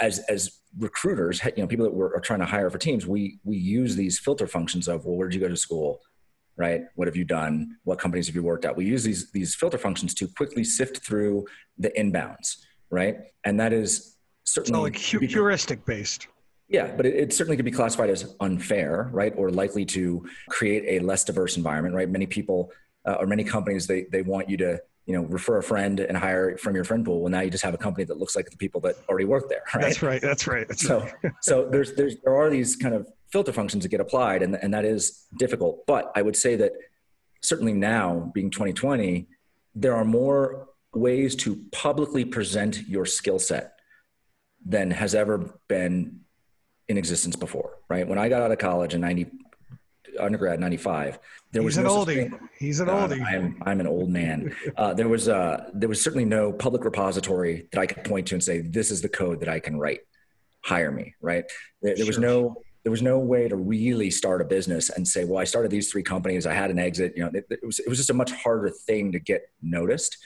[0.00, 3.38] as as recruiters, you know, people that were, are trying to hire for teams, we
[3.44, 6.00] we use these filter functions of well, where did you go to school,
[6.56, 6.82] right?
[6.94, 7.76] What have you done?
[7.84, 8.76] What companies have you worked at?
[8.76, 11.46] We use these these filter functions to quickly sift through
[11.78, 12.56] the inbounds,
[12.90, 13.18] right?
[13.44, 16.28] And that is certainly so like hu- heuristic based.
[16.68, 21.00] Yeah, but it, it, certainly could be classified as unfair, right, or likely to create
[21.00, 22.10] a less diverse environment, right?
[22.10, 22.70] Many people
[23.06, 26.18] uh, or many companies they they want you to you know, refer a friend and
[26.18, 27.22] hire from your friend pool.
[27.22, 29.48] Well, now you just have a company that looks like the people that already work
[29.48, 29.62] there.
[29.74, 29.82] Right?
[29.82, 30.20] That's right.
[30.20, 30.68] That's right.
[30.68, 31.32] That's so, right.
[31.40, 34.74] so there's, there's, there are these kind of filter functions that get applied and, and
[34.74, 35.86] that is difficult.
[35.86, 36.72] But I would say that
[37.40, 39.26] certainly now being 2020,
[39.74, 43.78] there are more ways to publicly present your skill set
[44.66, 46.20] than has ever been
[46.88, 48.06] in existence before, right?
[48.06, 49.26] When I got out of college in 90,
[50.18, 51.18] undergrad 95
[51.52, 52.38] there was He's no an oldie.
[52.58, 53.24] He's an uh, oldie.
[53.24, 54.54] I'm I'm an old man.
[54.76, 58.34] Uh, there was uh there was certainly no public repository that I could point to
[58.34, 60.00] and say this is the code that I can write.
[60.62, 61.44] Hire me, right?
[61.80, 62.06] There, there sure.
[62.06, 65.44] was no there was no way to really start a business and say, well, I
[65.44, 67.14] started these three companies, I had an exit.
[67.16, 70.18] You know, it, it was it was just a much harder thing to get noticed.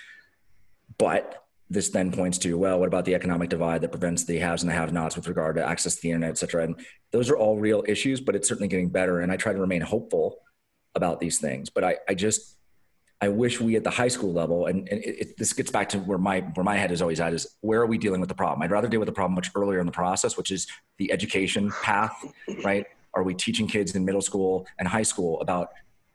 [0.98, 1.41] But
[1.72, 4.70] this then points to well what about the economic divide that prevents the haves and
[4.70, 6.64] the have nots with regard to access to the internet et cetera?
[6.64, 6.78] And
[7.10, 9.82] those are all real issues but it's certainly getting better and i try to remain
[9.82, 10.38] hopeful
[10.94, 11.70] about these things.
[11.70, 12.58] But i, I just
[13.20, 15.88] i wish we at the high school level and, and it, it, this gets back
[15.90, 18.28] to where my where my head is always at is where are we dealing with
[18.28, 18.62] the problem?
[18.62, 20.66] I'd rather deal with the problem much earlier in the process which is
[20.98, 22.14] the education path
[22.64, 22.86] right?
[23.14, 25.68] Are we teaching kids in middle school and high school about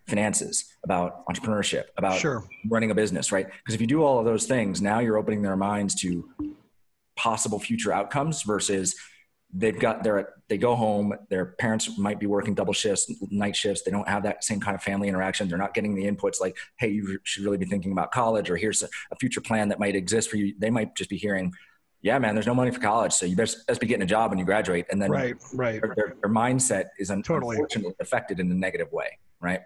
[0.07, 2.43] finances, about entrepreneurship, about sure.
[2.69, 3.45] running a business, right?
[3.45, 6.29] Because if you do all of those things, now you're opening their minds to
[7.15, 8.95] possible future outcomes versus
[9.53, 13.81] they've got their they go home their parents might be working double shifts night shifts
[13.83, 16.57] they don't have that same kind of family interaction they're not getting the inputs like
[16.77, 18.87] hey you should really be thinking about college or here's a,
[19.19, 21.51] future plan that might exist for you they might just be hearing
[22.01, 24.29] yeah man there's no money for college so you best, best be getting a job
[24.31, 27.55] when you graduate and then right right their, their, mindset is totally.
[27.55, 29.61] unfortunately affected in a negative way right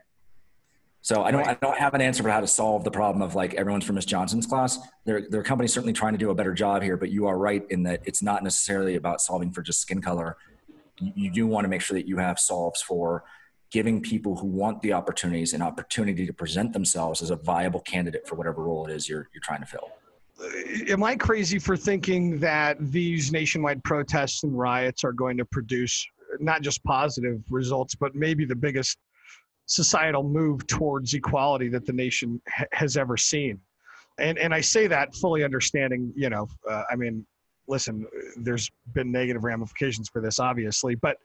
[1.04, 3.34] so I don't, I don't have an answer for how to solve the problem of
[3.34, 4.78] like everyone's from Miss Johnson's class.
[5.06, 7.66] Their their company's certainly trying to do a better job here, but you are right
[7.72, 10.38] in that it's not necessarily about solving for just skin color.
[11.00, 13.24] You, you do want to make sure that you have solves for
[13.72, 18.28] giving people who want the opportunities an opportunity to present themselves as a viable candidate
[18.28, 19.90] for whatever role it is you're you're trying to fill.
[20.40, 25.46] Uh, am I crazy for thinking that these nationwide protests and riots are going to
[25.46, 26.06] produce
[26.40, 28.98] not just positive results, but maybe the biggest
[29.72, 33.60] societal move towards equality that the nation ha- has ever seen.
[34.20, 37.26] And and I say that fully understanding, you know, uh, I mean,
[37.68, 38.06] listen,
[38.36, 41.18] there's been negative ramifications for this, obviously, but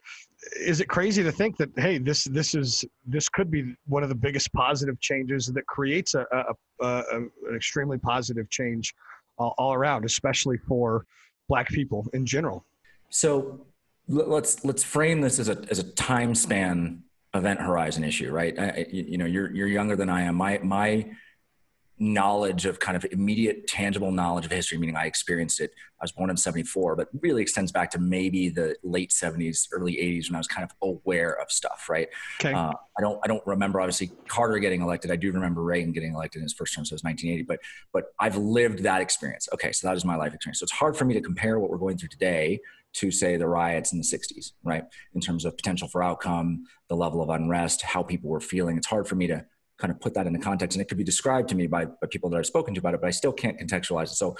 [0.61, 4.09] is it crazy to think that hey, this this is this could be one of
[4.09, 8.95] the biggest positive changes that creates a, a, a, a an extremely positive change
[9.39, 11.05] all, all around, especially for
[11.49, 12.65] Black people in general.
[13.11, 13.67] So
[14.09, 17.03] let's let's frame this as a as a time span
[17.37, 18.59] event horizon issue, right?
[18.59, 20.37] I, you, know, you're you're younger than I am.
[20.37, 21.11] My my
[21.99, 26.13] knowledge of kind of immediate tangible knowledge of history meaning i experienced it i was
[26.13, 30.37] born in 74 but really extends back to maybe the late 70s early 80s when
[30.37, 32.53] i was kind of aware of stuff right okay.
[32.53, 36.13] Uh, i don't i don't remember obviously carter getting elected i do remember reagan getting
[36.13, 37.61] elected in his first term so it was 1980 but
[37.95, 40.95] but i've lived that experience okay so that is my life experience so it's hard
[40.95, 42.61] for me to compare what we're going through today
[42.97, 44.85] to say the riots in the 60s right?
[45.15, 48.77] In terms of potential for outcome the level of unrest how people were feeling.
[48.77, 49.45] It's hard for me to
[49.79, 52.07] kind of put that into context and it could be described to me by, by
[52.11, 54.17] people that i've spoken to about it but i still can't contextualize it.
[54.17, 54.37] So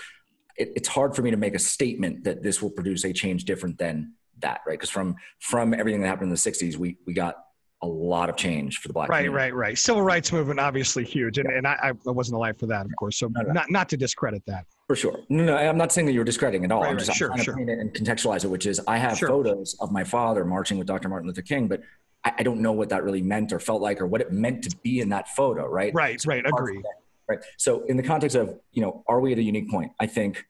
[0.57, 3.45] it, it's hard for me to make a statement that this will produce a change
[3.45, 4.79] different than that right?
[4.79, 7.37] Because from from everything that happened in the 60s we we got
[7.83, 9.37] a lot of change for the black right community.
[9.37, 11.59] right right civil rights movement obviously huge and, yeah.
[11.59, 13.53] and I, I wasn't alive for that of course so no, no.
[13.53, 15.19] not not to discredit that for sure.
[15.29, 16.83] No, no, I'm not saying that you're discrediting at all.
[16.83, 17.17] Right, I'm just right.
[17.17, 17.55] Sure, trying sure.
[17.55, 19.29] to paint it and contextualize it, which is I have sure.
[19.29, 21.09] photos of my father marching with Dr.
[21.09, 21.81] Martin Luther King, but
[22.25, 24.63] I, I, don't know what that really meant or felt like or what it meant
[24.63, 25.93] to be in that photo, right?
[25.93, 26.81] Right, so right, agree.
[27.29, 27.41] Right.
[27.57, 29.91] So in the context of, you know, are we at a unique point?
[29.99, 30.45] I think,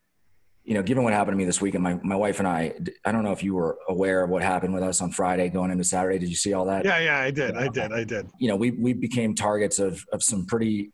[0.67, 2.75] you know, given what happened to me this weekend, my, my wife and I,
[3.05, 5.71] I don't know if you were aware of what happened with us on Friday going
[5.71, 6.19] into Saturday.
[6.19, 6.85] Did you see all that?
[6.85, 7.57] Yeah, yeah, I did.
[7.57, 7.93] I did.
[7.93, 8.29] I did.
[8.39, 10.91] You know, we, we became targets of, of some pretty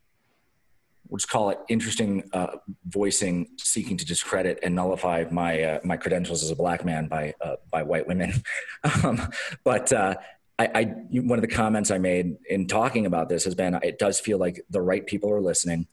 [1.08, 2.56] we'll just call it interesting uh,
[2.86, 7.34] voicing seeking to discredit and nullify my uh, my credentials as a black man by
[7.42, 8.32] uh, by white women.
[9.04, 9.20] um,
[9.62, 10.14] but uh,
[10.58, 10.84] I, I,
[11.20, 14.38] one of the comments I made in talking about this has been it does feel
[14.38, 15.86] like the right people are listening,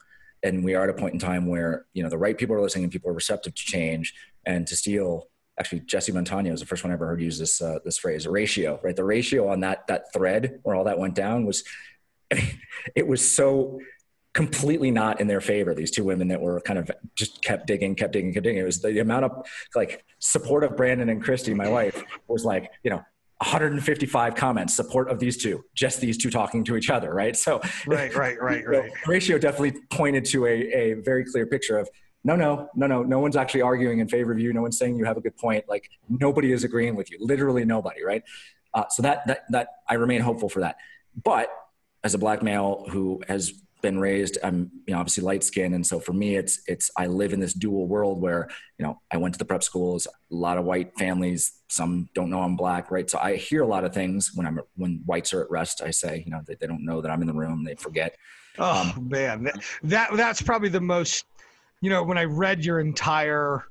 [0.43, 2.61] and we are at a point in time where you know the right people are
[2.61, 4.13] listening and people are receptive to change
[4.45, 5.27] and to steal.
[5.59, 8.27] Actually, Jesse Montano is the first one I ever heard use this uh, this phrase
[8.27, 8.79] ratio.
[8.83, 11.63] Right, the ratio on that that thread where all that went down was
[12.95, 13.79] it was so
[14.33, 15.73] completely not in their favor.
[15.73, 18.61] These two women that were kind of just kept digging, kept digging, kept digging.
[18.61, 22.45] It was the, the amount of like support of Brandon and Christy, my wife, was
[22.45, 23.03] like, you know,
[23.41, 27.37] 155 comments support of these two, just these two talking to each other, right?
[27.37, 28.91] So right, right, right, right.
[29.07, 31.89] ratio definitely pointed to a, a very clear picture of
[32.25, 34.51] no, no, no, no, no one's actually arguing in favor of you.
[34.51, 35.63] No one's saying you have a good point.
[35.69, 37.17] Like nobody is agreeing with you.
[37.21, 38.23] Literally nobody, right?
[38.73, 40.75] Uh, so that that that I remain hopeful for that.
[41.23, 41.49] But
[42.03, 45.85] as a black male who has been raised i'm you know obviously light skinned and
[45.85, 49.17] so for me it's it's i live in this dual world where you know i
[49.17, 52.91] went to the prep schools a lot of white families some don't know i'm black
[52.91, 53.09] right?
[53.09, 55.91] So i hear a lot of things when i'm when whites are at rest i
[55.91, 58.15] say you know they, they don't know that i'm in the room they forget.
[58.57, 61.25] Oh um, man that, that that's probably the most
[61.81, 63.63] you know when i read your entire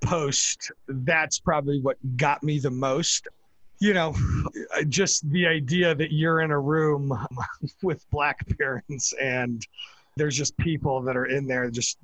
[0.00, 3.28] post that's probably what got me the most
[3.82, 4.14] you know,
[4.88, 7.12] just the idea that you're in a room
[7.82, 9.66] with black parents and
[10.16, 11.98] there's just people that are in there just,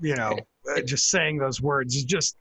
[0.00, 0.36] you know,
[0.74, 2.36] uh, just saying those words is just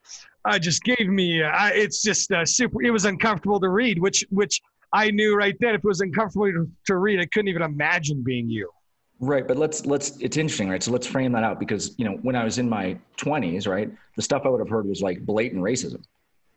[0.45, 1.43] uh, just gave me.
[1.43, 2.81] Uh, it's just uh, super.
[2.81, 4.59] It was uncomfortable to read, which which
[4.91, 5.75] I knew right then.
[5.75, 8.71] If it was uncomfortable to, to read, I couldn't even imagine being you.
[9.19, 10.81] Right, but let's let's it's interesting, right?
[10.81, 13.91] So let's frame that out because you know when I was in my 20s, right,
[14.15, 16.01] the stuff I would have heard was like blatant racism,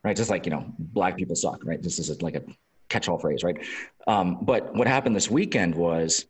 [0.05, 0.17] right?
[0.17, 1.83] Just like you know, black people suck, right?
[1.83, 2.43] This is like a
[2.89, 3.57] catch-all phrase, right?
[4.07, 6.27] Um, but what happened this weekend was,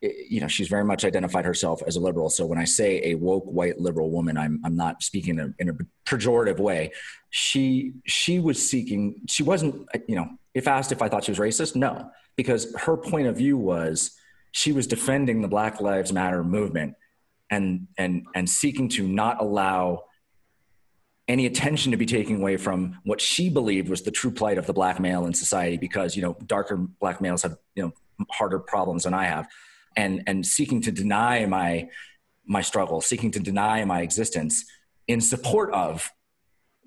[0.00, 2.30] you know, she's very much identified herself as a liberal.
[2.30, 5.54] So when I say a woke white liberal woman, I'm I'm not speaking in a,
[5.58, 5.74] in a
[6.08, 6.92] pejorative way.
[7.30, 9.22] She she was seeking.
[9.28, 12.96] She wasn't, you know, if asked if I thought she was racist, no, because her
[12.96, 14.12] point of view was
[14.52, 16.94] she was defending the Black Lives Matter movement
[17.50, 20.04] and and and seeking to not allow
[21.28, 24.66] any attention to be taken away from what she believed was the true plight of
[24.66, 27.92] the black male in society because you know darker black males have you know
[28.30, 29.46] harder problems than I have.
[29.96, 31.88] And and seeking to deny my
[32.46, 34.64] my struggle seeking to deny my existence
[35.06, 36.10] in support of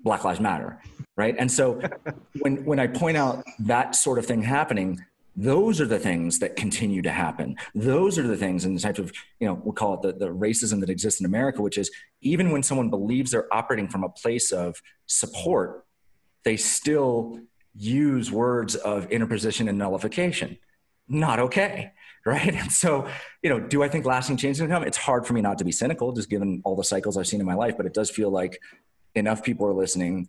[0.02, 0.80] black lives matter
[1.16, 1.34] right?
[1.38, 1.80] And so
[2.40, 6.56] when when I point out that sort of thing happening those are the things that
[6.56, 7.56] continue to happen.
[7.74, 10.32] Those are the things and the type of you know we'll call it the, the
[10.32, 11.90] racism that exists in america which is
[12.20, 15.84] even when someone believes they're operating from a place of support
[16.44, 17.38] they still
[17.74, 20.58] use words of interposition and nullification.
[21.08, 21.92] Not okay
[22.26, 22.54] right?
[22.54, 23.08] And so
[23.42, 24.84] you know do i think lasting change is going to come?
[24.84, 27.40] It's hard for me not to be cynical just given all the cycles i've seen
[27.40, 28.60] in my life but it does feel like
[29.14, 30.28] enough people are listening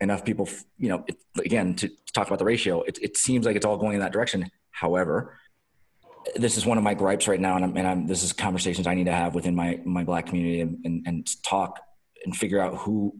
[0.00, 3.54] enough people, you know, it, again, to, talk about the ratio, it, it seems like
[3.54, 4.50] it's all going in that direction.
[4.72, 5.38] However,
[6.34, 8.88] this is one of my gripes right now, and, I'm, and I'm, this is conversations
[8.88, 11.80] I need to have within my my black community and, and, and talk
[12.24, 13.14] and figure out who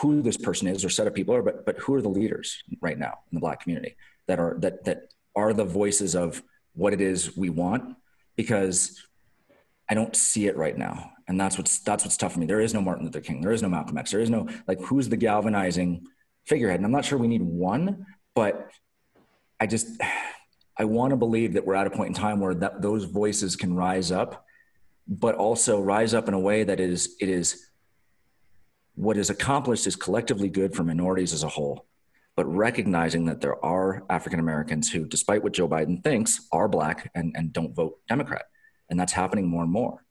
[0.00, 2.62] who this person is or set of people are, but but who are the leaders
[2.80, 6.42] right now in the black community that are that that are the voices of
[6.74, 7.96] what it is we want
[8.36, 9.02] because
[9.88, 12.46] I don't see it right now, and that's what's that's what's tough for me.
[12.46, 14.80] There is no Martin Luther King, there is no Malcolm X, there is no like
[14.80, 16.06] who's the galvanizing
[16.48, 16.80] figurehead.
[16.80, 18.70] And I'm not sure we need one, but
[19.60, 19.86] I just
[20.76, 23.56] I want to believe that we're at a point in time where that those voices
[23.56, 24.46] can rise up,
[25.06, 27.68] but also rise up in a way that is it is
[28.94, 31.86] what is accomplished is collectively good for minorities as a whole.
[32.34, 37.10] But recognizing that there are African Americans who, despite what Joe Biden thinks, are black
[37.14, 38.46] and, and don't vote Democrat.
[38.90, 40.04] And that's happening more and more.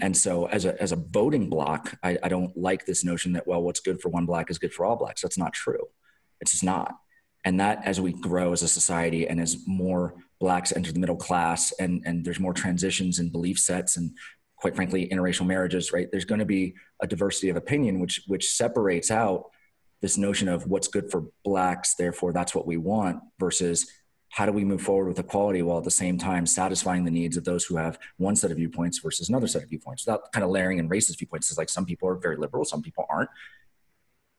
[0.00, 3.46] And so, as a, as a voting block, I, I don't like this notion that,
[3.46, 5.22] well, what's good for one black is good for all blacks.
[5.22, 5.86] That's not true.
[6.40, 6.96] It's just not.
[7.44, 11.16] And that, as we grow as a society and as more blacks enter the middle
[11.16, 14.16] class and, and there's more transitions and belief sets and
[14.56, 18.50] quite frankly interracial marriages right there's going to be a diversity of opinion which which
[18.50, 19.44] separates out
[20.00, 23.90] this notion of what's good for blacks therefore that's what we want versus
[24.34, 27.36] how do we move forward with equality while at the same time satisfying the needs
[27.36, 30.04] of those who have one set of viewpoints versus another set of viewpoints?
[30.04, 32.82] Without kind of layering in racist viewpoints it's like some people are very liberal some
[32.82, 33.30] people aren't.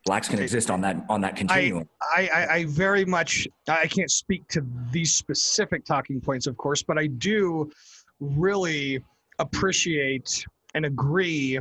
[0.06, 1.88] Blacks can exist on that on that continuum.
[2.14, 6.84] I, I, I very much i can't speak to these specific talking points of course
[6.84, 7.72] but i do
[8.20, 9.02] really
[9.40, 11.58] appreciate and agree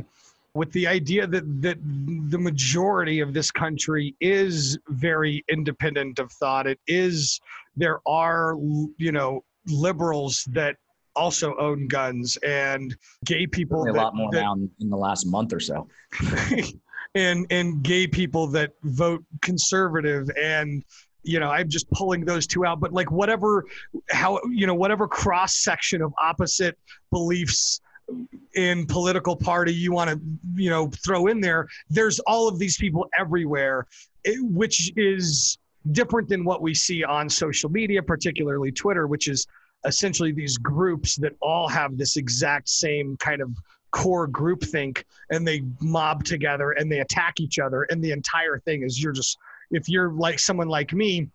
[0.55, 1.77] with the idea that that
[2.29, 6.65] the majority of this country is very independent of thought.
[6.65, 7.39] It is
[7.75, 8.55] there are
[8.97, 10.77] you know liberals that
[11.15, 15.25] also own guns and gay people a that, lot more that, now in the last
[15.27, 15.87] month or so.
[17.13, 20.83] And and gay people that vote conservative and
[21.23, 23.63] you know i'm just pulling those two out but like whatever
[24.09, 26.77] how you know whatever cross section of opposite
[27.11, 27.79] beliefs
[28.55, 30.19] in political party you want to
[30.55, 33.85] you know throw in there there's all of these people everywhere
[34.25, 35.57] eh, which is
[35.91, 39.47] different than what we see on social media particularly twitter which is
[39.85, 43.49] essentially these groups that all have this exact same kind of
[43.91, 48.83] core groupthink and they mob together and they attack each other and the entire thing
[48.83, 49.37] is you're just
[49.71, 51.27] if you're like someone like me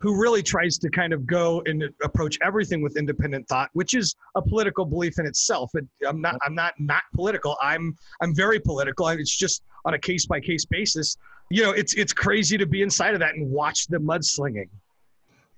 [0.00, 4.14] who really tries to kind of go and approach everything with independent thought, which is
[4.34, 5.70] a political belief in itself.
[5.74, 6.36] It, I'm not.
[6.44, 7.56] I'm not not political.
[7.62, 7.96] I'm.
[8.20, 9.08] I'm very political.
[9.08, 11.16] It's just on a case by case basis.
[11.50, 14.68] You know, it's it's crazy to be inside of that and watch the mudslinging.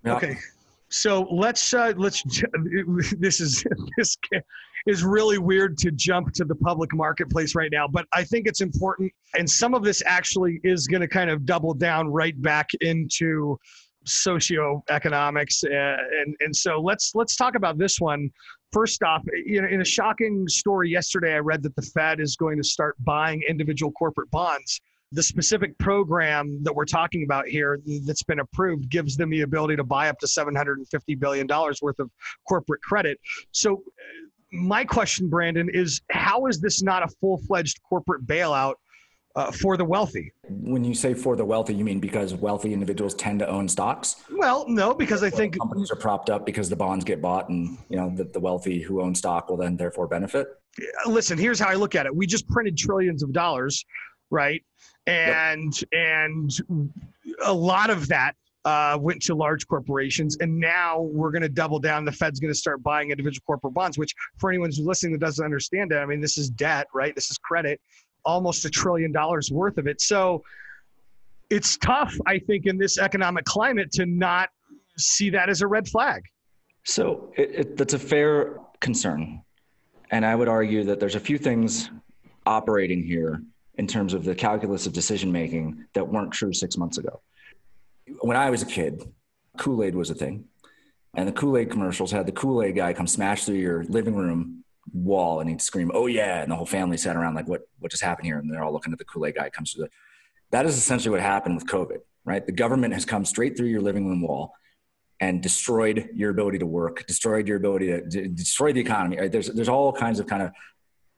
[0.05, 0.15] Yeah.
[0.17, 0.37] Okay,
[0.89, 2.23] so let's uh, let's.
[3.19, 3.65] This is
[3.97, 4.17] this
[4.87, 8.61] is really weird to jump to the public marketplace right now, but I think it's
[8.61, 12.69] important, and some of this actually is going to kind of double down right back
[12.81, 13.59] into
[14.09, 18.31] socioeconomics uh, and and so let's let's talk about this one.
[18.73, 22.37] First off you know in a shocking story yesterday i read that the fed is
[22.37, 24.81] going to start buying individual corporate bonds.
[25.13, 29.77] The specific program that we're talking about here that's been approved gives them the ability
[29.77, 32.11] to buy up to 750 billion dollars worth of
[32.47, 33.19] corporate credit.
[33.53, 33.79] So uh,
[34.53, 38.75] my question brandon is how is this not a full-fledged corporate bailout
[39.37, 40.33] uh, for the wealthy.
[40.49, 44.17] When you say for the wealthy, you mean because wealthy individuals tend to own stocks?
[44.31, 47.79] Well, no, because I think companies are propped up because the bonds get bought, and
[47.89, 50.49] you know the, the wealthy who own stock will then therefore benefit.
[51.07, 53.85] Listen, here's how I look at it: we just printed trillions of dollars,
[54.31, 54.65] right?
[55.07, 55.89] And yep.
[55.93, 56.51] and
[57.45, 61.79] a lot of that uh, went to large corporations, and now we're going to double
[61.79, 62.05] down.
[62.05, 65.21] The Fed's going to start buying individual corporate bonds, which, for anyone who's listening that
[65.21, 67.15] doesn't understand it, I mean, this is debt, right?
[67.15, 67.81] This is credit,
[68.25, 70.01] almost a trillion dollars worth of it.
[70.01, 70.43] So
[71.51, 74.51] it's tough, I think, in this economic climate to not
[74.99, 76.23] see that as a red flag.
[76.85, 79.43] So it, it, that's a fair concern.
[80.11, 81.91] And I would argue that there's a few things
[82.47, 83.43] operating here
[83.77, 87.21] in terms of the calculus of decision making that weren't true six months ago.
[88.21, 89.03] When I was a kid,
[89.59, 90.45] Kool Aid was a thing.
[91.15, 94.15] And the Kool Aid commercials had the Kool Aid guy come smash through your living
[94.15, 97.63] room wall and he'd scream, "Oh yeah!" and the whole family sat around like, "What
[97.79, 99.83] what just happened here?" And they're all looking at the Kool Aid guy comes to
[99.83, 99.89] the.
[100.51, 102.45] That is essentially what happened with COVID, right?
[102.45, 104.55] The government has come straight through your living room wall
[105.21, 109.19] and destroyed your ability to work, destroyed your ability to, to destroy the economy.
[109.19, 109.33] Right?
[109.33, 110.53] There's there's all kinds of kind of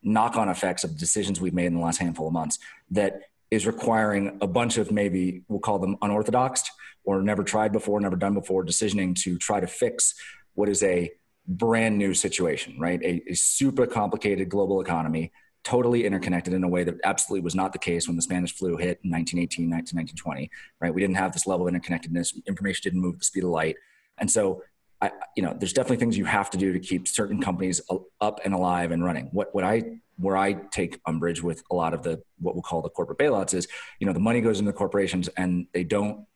[0.03, 2.59] knock-on effects of decisions we've made in the last handful of months
[2.91, 6.63] that is requiring a bunch of maybe we'll call them unorthodox
[7.05, 10.15] or never tried before, never done before decisioning to try to fix
[10.55, 11.11] what is a
[11.47, 13.03] brand new situation, right?
[13.03, 15.33] A, a, super complicated global economy,
[15.65, 18.77] totally interconnected in a way that absolutely was not the case when the Spanish flu
[18.77, 20.51] hit in 1918, 1920,
[20.81, 20.95] right?
[20.95, 22.35] We didn't have this level of interconnectedness.
[22.47, 23.77] Information didn't move the speed of light.
[24.19, 24.63] And so,
[25.03, 27.81] I, you know, there's definitely things you have to do to keep certain companies
[28.21, 29.29] up and alive and running.
[29.33, 32.83] What, what I, where I take umbrage with a lot of the, what we'll call
[32.83, 33.67] the corporate bailouts is,
[33.99, 36.27] you know, the money goes into the corporations and they don't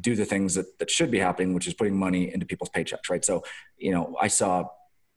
[0.00, 3.08] do the things that, that should be happening, which is putting money into people's paychecks,
[3.10, 3.24] right?
[3.24, 3.44] So,
[3.78, 4.64] you know, I saw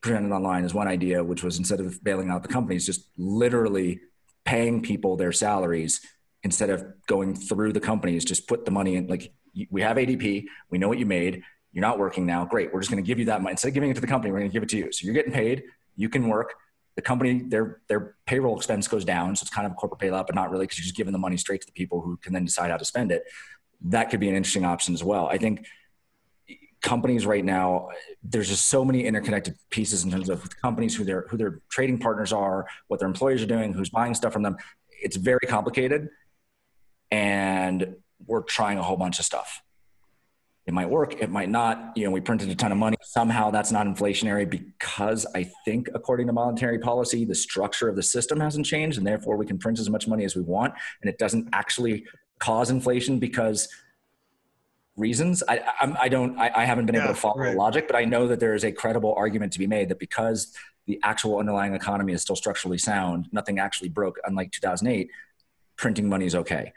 [0.02, 4.00] presented online as one idea, which was instead of bailing out the companies, just literally
[4.46, 6.02] paying people their salaries
[6.44, 9.08] instead of going through the companies, just put the money in.
[9.08, 9.34] Like
[9.70, 11.44] we have ADP, we know what you made.
[11.74, 12.46] You're not working now.
[12.46, 12.74] Great.
[12.74, 13.52] We're just going to give you that money.
[13.52, 14.92] Instead of giving it to the company, we're going to give it to you.
[14.92, 15.64] So you're getting paid.
[15.96, 16.54] You can work.
[16.96, 20.26] The company, their their payroll expense goes down, so it's kind of a corporate bailout,
[20.26, 22.34] but not really because you're just giving the money straight to the people who can
[22.34, 23.24] then decide how to spend it
[23.86, 25.28] that could be an interesting option as well.
[25.28, 25.66] I think
[26.82, 27.90] companies right now
[28.24, 31.98] there's just so many interconnected pieces in terms of companies who their who their trading
[32.00, 34.58] partners are what their employees are doing who's buying stuff from them.
[34.90, 36.10] It's very complicated
[37.12, 39.62] and we're trying a whole bunch of stuff.
[40.66, 41.94] It might work it might not.
[41.98, 42.96] You know we printed a ton of money.
[43.02, 48.04] Somehow that's not inflationary because i think according to monetary policy the structure of the
[48.04, 51.10] system hasn't changed and therefore we can print as much money as we want and
[51.10, 52.06] it doesn't actually
[52.40, 53.68] cause inflation because
[55.00, 55.42] reasons.
[55.48, 57.52] I, I, I don't, I, I, haven't been yeah, able to follow right.
[57.52, 60.00] the logic, but I know that there is a credible argument to be made that
[60.00, 60.54] because
[60.86, 65.10] the actual underlying economy is still structurally sound, nothing actually broke, unlike 2008,
[65.78, 66.74] printing money is okay.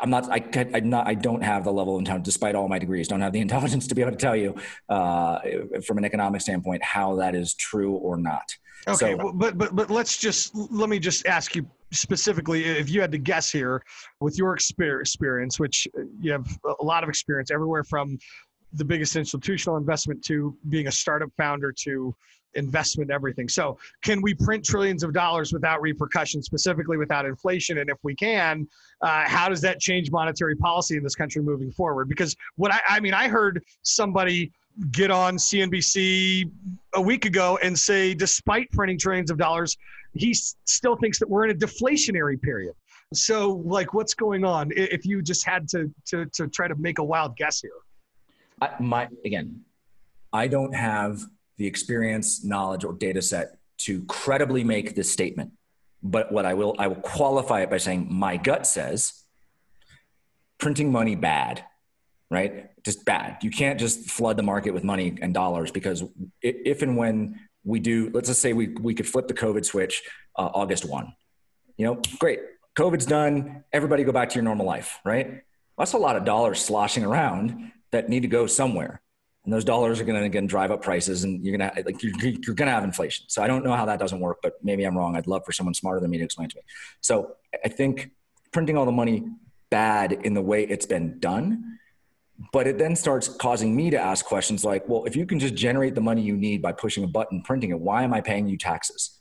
[0.00, 2.78] I'm not, I, I'm not, I don't have the level of intelligence, despite all my
[2.78, 4.54] degrees, don't have the intelligence to be able to tell you
[4.88, 5.38] uh,
[5.84, 8.54] from an economic standpoint how that is true or not.
[8.88, 13.00] Okay, so, but but but let's just let me just ask you specifically if you
[13.00, 13.82] had to guess here
[14.20, 16.46] with your experience which uh, you have
[16.80, 18.18] a lot of experience everywhere from
[18.72, 22.14] the biggest institutional investment to being a startup founder to
[22.56, 23.48] investment everything.
[23.48, 27.78] So can we print trillions of dollars without repercussions specifically without inflation?
[27.78, 28.66] And if we can
[29.02, 32.08] uh, how does that change monetary policy in this country moving forward?
[32.08, 34.52] Because what I, I mean i heard somebody
[34.90, 36.50] get on cnbc
[36.94, 39.76] a week ago and say despite printing trillions of dollars
[40.18, 42.74] he still thinks that we're in a deflationary period.
[43.14, 44.72] So, like, what's going on?
[44.74, 47.70] If you just had to to to try to make a wild guess here,
[48.60, 49.60] I, my again,
[50.32, 51.20] I don't have
[51.56, 55.52] the experience, knowledge, or data set to credibly make this statement.
[56.02, 59.24] But what I will, I will qualify it by saying my gut says
[60.58, 61.64] printing money bad,
[62.30, 62.70] right?
[62.84, 63.38] Just bad.
[63.42, 66.04] You can't just flood the market with money and dollars because
[66.42, 70.02] if and when we do, let's just say we, we could flip the COVID switch
[70.36, 71.12] uh, August 1.
[71.76, 72.40] You know, great.
[72.78, 73.64] COVID's done.
[73.72, 75.42] Everybody go back to your normal life, right?
[75.76, 79.02] That's a lot of dollars sloshing around that need to go somewhere.
[79.44, 82.02] And those dollars are going to again drive up prices and you're going to like,
[82.02, 83.26] you're, you're going to have inflation.
[83.28, 85.16] So I don't know how that doesn't work, but maybe I'm wrong.
[85.16, 86.62] I'd love for someone smarter than me to explain to me.
[87.00, 87.32] So
[87.64, 88.10] I think
[88.52, 89.24] printing all the money
[89.70, 91.78] bad in the way it's been done
[92.52, 95.54] but it then starts causing me to ask questions like, well, if you can just
[95.54, 98.48] generate the money you need by pushing a button, printing it, why am I paying
[98.48, 99.20] you taxes?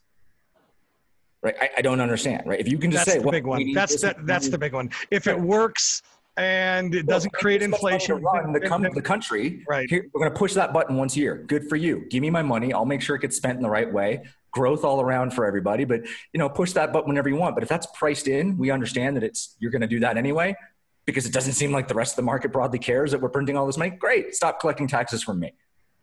[1.41, 1.55] Right?
[1.61, 2.43] I, I don't understand.
[2.45, 2.59] Right?
[2.59, 3.73] If you can just that's say, the big one.
[3.73, 4.89] That's the, that's the big one.
[5.11, 6.01] If it works,
[6.37, 8.21] and it doesn't create inflation.
[8.21, 9.63] Run the, com- the country.
[9.69, 9.89] Right.
[9.89, 11.37] Here, we're going to push that button once a year.
[11.47, 12.05] Good for you.
[12.09, 12.73] Give me my money.
[12.73, 14.23] I'll make sure it gets spent in the right way.
[14.51, 15.85] Growth all around for everybody.
[15.85, 16.01] But
[16.33, 17.55] you know, push that button whenever you want.
[17.55, 20.57] But if that's priced in, we understand that it's you're going to do that anyway
[21.05, 23.57] because it doesn't seem like the rest of the market broadly cares that we're printing
[23.57, 23.91] all this money.
[23.91, 24.35] Great.
[24.35, 25.53] Stop collecting taxes from me.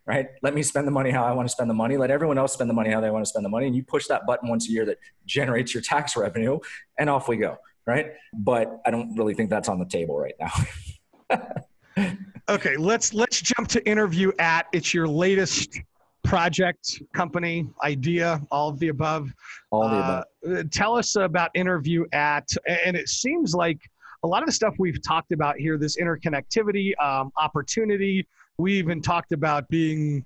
[0.05, 0.29] Right?
[0.43, 1.97] Let me spend the money how I want to spend the money.
[1.97, 3.67] Let everyone else spend the money how they want to spend the money.
[3.67, 6.59] And you push that button once a year that generates your tax revenue,
[6.99, 7.57] and off we go.
[7.87, 8.13] Right?
[8.33, 12.07] But I don't really think that's on the table right now.
[12.49, 14.67] okay, let's let's jump to interview at.
[14.73, 15.81] It's your latest
[16.25, 19.33] project, company, idea, all of the above.
[19.71, 20.25] All the above.
[20.49, 23.79] Uh, tell us about interview at, and it seems like
[24.23, 28.27] a lot of the stuff we've talked about here, this interconnectivity, um, opportunity.
[28.59, 30.25] We even talked about being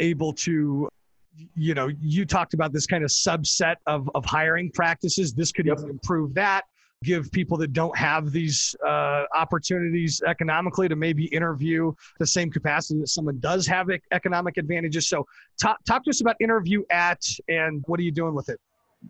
[0.00, 0.88] able to
[1.54, 5.66] you know you talked about this kind of subset of, of hiring practices this could
[5.66, 5.78] yep.
[5.80, 6.62] improve that
[7.04, 12.98] give people that don't have these uh, opportunities economically to maybe interview the same capacity
[13.00, 15.08] that someone does have economic advantages.
[15.08, 15.26] So,
[15.60, 18.58] talk, talk to us about interview at and what are you doing with it?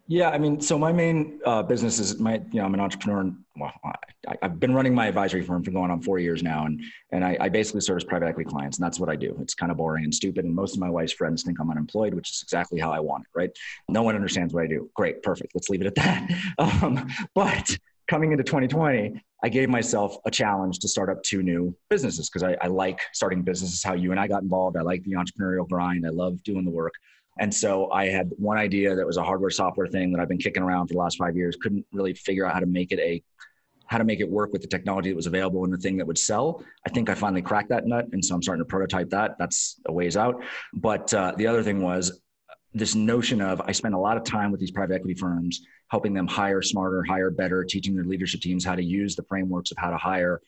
[0.09, 3.21] Yeah, I mean, so my main uh, business is my, you know, I'm an entrepreneur.
[3.21, 3.73] And, well,
[4.29, 6.81] I, have been running my advisory firm for going on four years now, and
[7.13, 9.37] and I, I, basically service private equity clients, and that's what I do.
[9.41, 12.15] It's kind of boring and stupid, and most of my wife's friends think I'm unemployed,
[12.15, 13.39] which is exactly how I want it.
[13.39, 13.51] Right?
[13.89, 14.91] No one understands what I do.
[14.95, 15.53] Great, perfect.
[15.55, 16.31] Let's leave it at that.
[16.59, 17.77] Um, but
[18.09, 22.43] coming into 2020, I gave myself a challenge to start up two new businesses because
[22.43, 23.83] I, I like starting businesses.
[23.83, 24.77] How you and I got involved.
[24.77, 26.07] I like the entrepreneurial grind.
[26.07, 26.93] I love doing the work.
[27.39, 30.39] And so I had one idea that was a hardware software thing that I've been
[30.39, 31.57] kicking around for the last five years.
[31.61, 33.23] Couldn't really figure out how to make it a
[33.89, 36.07] how to make it work with the technology that was available and the thing that
[36.07, 36.65] would sell.
[36.85, 39.37] I think I finally cracked that nut, and so I'm starting to prototype that.
[39.39, 40.43] That's a ways out.
[40.75, 42.21] But uh, the other thing was
[42.75, 46.15] this notion of I spent a lot of time with these private equity firms, helping
[46.15, 49.79] them hire smarter, hire better, teaching their leadership teams how to use the frameworks of
[49.79, 50.43] how to hire,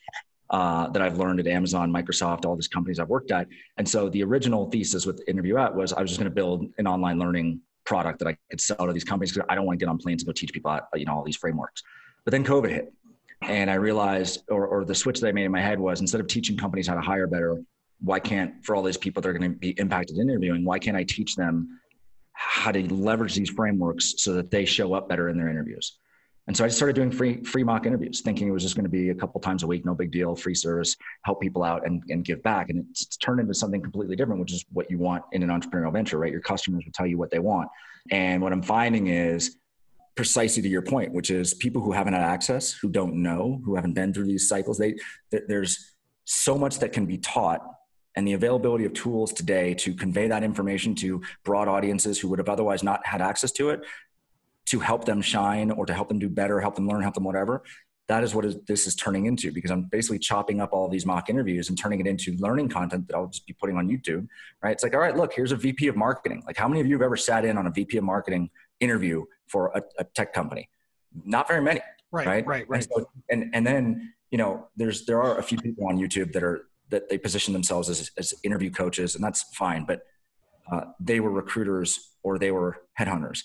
[0.50, 3.48] uh, that I've learned at Amazon, Microsoft, all these companies I've worked at.
[3.76, 6.66] And so the original thesis with Interview at was I was just going to build
[6.78, 9.78] an online learning product that I could sell to these companies because I don't want
[9.78, 11.82] to get on planes and go teach people, you know, all these frameworks.
[12.24, 12.92] But then COVID hit,
[13.42, 16.20] and I realized, or, or the switch that I made in my head was instead
[16.20, 17.62] of teaching companies how to hire better,
[18.00, 20.78] why can't for all these people that are going to be impacted in interviewing, why
[20.78, 21.80] can't I teach them
[22.32, 25.98] how to leverage these frameworks so that they show up better in their interviews?
[26.48, 28.86] And so I just started doing free free mock interviews, thinking it was just going
[28.86, 31.86] to be a couple times a week, no big deal, free service, help people out
[31.86, 32.70] and, and give back.
[32.70, 35.92] And it's turned into something completely different, which is what you want in an entrepreneurial
[35.92, 36.32] venture, right?
[36.32, 37.68] Your customers will tell you what they want.
[38.10, 39.58] And what I'm finding is
[40.16, 43.74] precisely to your point, which is people who haven't had access, who don't know, who
[43.74, 44.96] haven't been through these cycles, they
[45.30, 47.60] there's so much that can be taught
[48.16, 52.38] and the availability of tools today to convey that information to broad audiences who would
[52.38, 53.80] have otherwise not had access to it
[54.68, 57.24] to help them shine or to help them do better, help them learn, help them
[57.24, 57.62] whatever.
[58.08, 61.04] That is what is, this is turning into because I'm basically chopping up all these
[61.04, 64.26] mock interviews and turning it into learning content that I'll just be putting on YouTube.
[64.62, 64.72] Right?
[64.72, 66.42] It's like, all right, look, here's a VP of marketing.
[66.46, 68.50] Like, how many of you have ever sat in on a VP of marketing
[68.80, 70.68] interview for a, a tech company?
[71.24, 71.80] Not very many.
[72.10, 72.26] Right.
[72.26, 72.46] Right.
[72.46, 72.68] Right.
[72.68, 72.82] right.
[72.82, 76.32] And, so, and and then you know, there's there are a few people on YouTube
[76.32, 79.84] that are that they position themselves as as interview coaches, and that's fine.
[79.84, 80.00] But
[80.70, 83.42] uh, they were recruiters or they were headhunters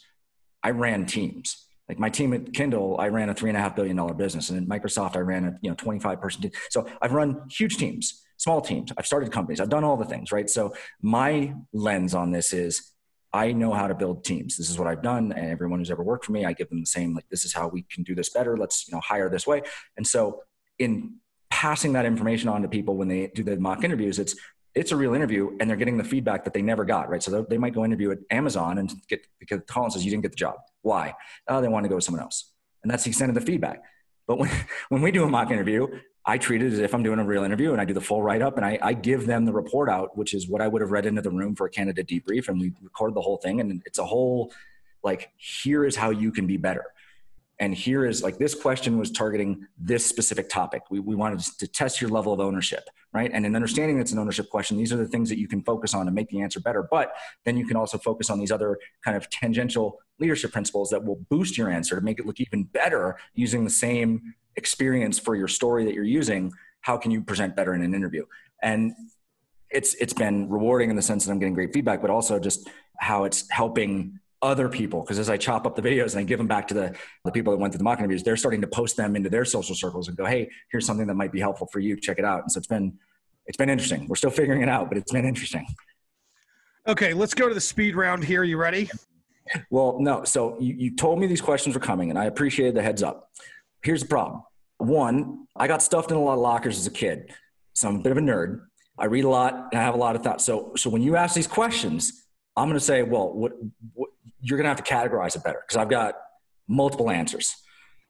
[0.64, 1.68] I ran teams.
[1.90, 4.50] Like my team at Kindle, I ran a three and a half billion dollar business,
[4.50, 6.52] and at Microsoft, I ran a you know 25 person team.
[6.70, 8.92] So I've run huge teams, small teams.
[8.98, 9.60] I've started companies.
[9.60, 10.50] I've done all the things, right?
[10.50, 12.94] So my lens on this is
[13.34, 14.58] I know how to build teams.
[14.58, 16.80] This is what I've done, and everyone who's ever worked for me, I give them
[16.80, 18.56] the same like this is how we can do this better.
[18.56, 19.62] Let's you know hire this way.
[19.98, 20.44] And so
[20.80, 21.18] in
[21.50, 24.36] passing that information on to people when they do the mock interviews, it's
[24.76, 27.22] it's a real interview and they're getting the feedback that they never got, right?
[27.22, 30.32] So they might go interview at Amazon and get, because Colin says, you didn't get
[30.32, 30.56] the job.
[30.82, 31.14] Why?
[31.48, 32.52] Oh, they want to go with someone else.
[32.82, 33.84] And that's the extent of the feedback.
[34.28, 34.50] But when,
[34.90, 35.88] when we do a mock interview,
[36.26, 38.24] I treat it as if I'm doing a real interview and I do the full
[38.24, 40.82] write up and I, I give them the report out, which is what I would
[40.82, 42.48] have read into the room for a candidate debrief.
[42.48, 43.60] And we record the whole thing.
[43.60, 44.52] And it's a whole,
[45.04, 46.86] like, here is how you can be better
[47.60, 50.84] and here is like this question was targeting this specific topic.
[50.90, 53.30] We, we wanted to test your level of ownership right?
[53.32, 55.94] And in understanding it's an ownership question these are the things that you can focus
[55.94, 56.88] on to make the answer better.
[56.90, 57.14] But
[57.46, 61.24] then you can also focus on these other kind of tangential leadership principles that will
[61.30, 65.48] boost your answer to make it look even better using the same experience for your
[65.48, 66.52] story that you're using.
[66.82, 68.26] How can you present better in an interview?
[68.62, 68.94] And
[69.70, 72.70] it's it's been rewarding in the sense that i'm getting great feedback but also just
[73.00, 76.38] how it's helping other people because as I chop up the videos and I give
[76.38, 78.68] them back to the, the people that went through the mock interviews, they're starting to
[78.68, 81.68] post them into their social circles and go, hey, here's something that might be helpful
[81.72, 81.96] for you.
[81.96, 82.42] Check it out.
[82.42, 82.94] And so it's been
[83.46, 84.08] it's been interesting.
[84.08, 85.66] We're still figuring it out, but it's been interesting.
[86.88, 88.44] Okay, let's go to the speed round here.
[88.44, 88.90] You ready?
[89.70, 90.24] Well, no.
[90.24, 93.30] So you, you told me these questions were coming, and I appreciated the heads up.
[93.82, 94.44] Here's the problem.
[94.78, 97.34] one, I got stuffed in a lot of lockers as a kid,
[97.74, 98.62] so I'm a bit of a nerd.
[98.98, 100.46] I read a lot and I have a lot of thoughts.
[100.46, 102.23] So, so when you ask these questions,
[102.56, 103.54] I'm going to say, well, what,
[103.94, 104.10] what
[104.42, 106.16] you're going to have to categorize it better because I've got
[106.68, 107.56] multiple answers.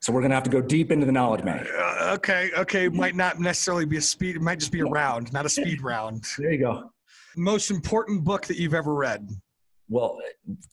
[0.01, 1.65] So we're going to have to go deep into the knowledge bank.
[1.77, 2.85] Uh, okay, okay.
[2.87, 4.35] It might not necessarily be a speed.
[4.35, 6.25] It might just be a round, not a speed round.
[6.37, 6.91] There you go.
[7.37, 9.29] Most important book that you've ever read.
[9.89, 10.17] Well,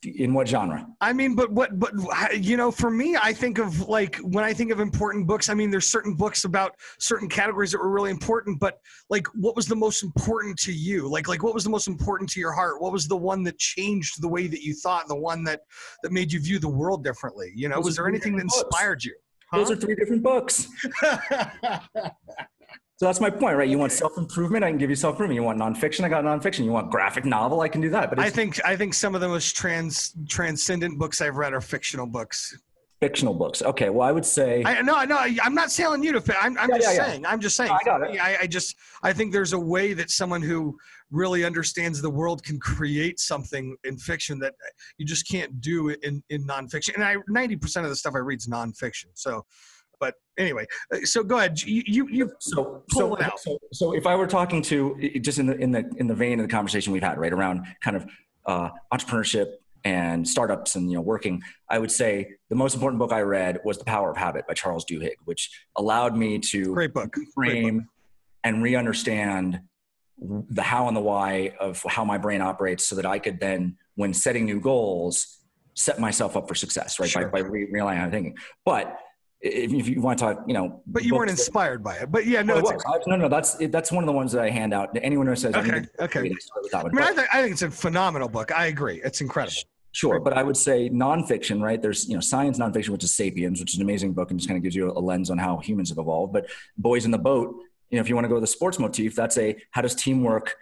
[0.04, 0.86] in what genre?
[1.00, 1.92] I mean, but what, but
[2.40, 5.48] you know, for me, I think of like when I think of important books.
[5.48, 8.78] I mean, there's certain books about certain categories that were really important, but
[9.10, 11.08] like, what was the most important to you?
[11.08, 12.80] Like, like what was the most important to your heart?
[12.80, 15.62] What was the one that changed the way that you thought, and the one that
[16.02, 17.52] that made you view the world differently?
[17.54, 18.62] You know, Those was there anything that books.
[18.62, 19.14] inspired you?
[19.52, 20.68] Those are three different books.
[23.00, 23.66] So that's my point, right?
[23.66, 25.34] You want self improvement, I can give you self improvement.
[25.36, 26.66] You want nonfiction, I got nonfiction.
[26.66, 28.10] You want graphic novel, I can do that.
[28.10, 31.62] But I think I think some of the most trans transcendent books I've read are
[31.62, 32.54] fictional books.
[33.00, 33.62] fictional books.
[33.62, 36.20] Okay, well, I would say I no no I'm not telling you to.
[36.20, 37.06] fi- I'm I'm Yeah, just yeah, yeah.
[37.08, 37.24] saying.
[37.24, 37.70] I'm just saying.
[37.70, 38.20] I got it.
[38.20, 40.76] I, I just I think there's a way that someone who
[41.10, 44.52] really understands the world can create something in fiction that
[44.98, 46.96] you just can't do in in nonfiction.
[46.96, 49.06] And I 90 percent of the stuff I read is nonfiction.
[49.14, 49.46] So,
[50.00, 51.60] but anyway, uh, so go ahead.
[51.62, 55.56] You you, you so so, so so if I were talking to just in the
[55.58, 58.06] in the in the vein of the conversation we've had, right around kind of
[58.46, 59.52] uh, entrepreneurship
[59.84, 63.60] and startups and you know working, I would say the most important book I read
[63.64, 67.12] was The Power of Habit by Charles Duhigg, which allowed me to great book.
[67.12, 67.34] Great book.
[67.34, 67.88] frame
[68.42, 69.60] and re-understand
[70.18, 73.76] the how and the why of how my brain operates so that I could then,
[73.94, 75.38] when setting new goals,
[75.74, 77.08] set myself up for success, right?
[77.08, 77.28] Sure.
[77.28, 78.36] By, by re- realigning how I'm thinking.
[78.64, 78.98] But
[79.40, 81.96] if, if you want to talk, you know, But you weren't books that- inspired by
[81.96, 82.12] it.
[82.12, 82.70] But yeah, no, Oh, it's.
[82.86, 85.26] I- no, no, that's that's one of the ones that I hand out to anyone
[85.26, 86.20] who says, I need Okay, to okay.
[86.22, 88.52] read, I start with that I mean, I, think I think it's a phenomenal book.
[88.52, 89.00] I agree.
[89.02, 89.56] It's incredible.
[89.92, 91.80] Sure, but I would say nonfiction, right?
[91.82, 94.48] There's you know science nonfiction, which is *Sapiens*, which is an amazing book and just
[94.48, 96.32] kind of gives you a lens on how humans have evolved.
[96.32, 96.46] But
[96.78, 97.56] *Boys in the Boat*,
[97.90, 99.96] you know, if you want to go with the sports motif, that's a how does
[99.96, 100.54] teamwork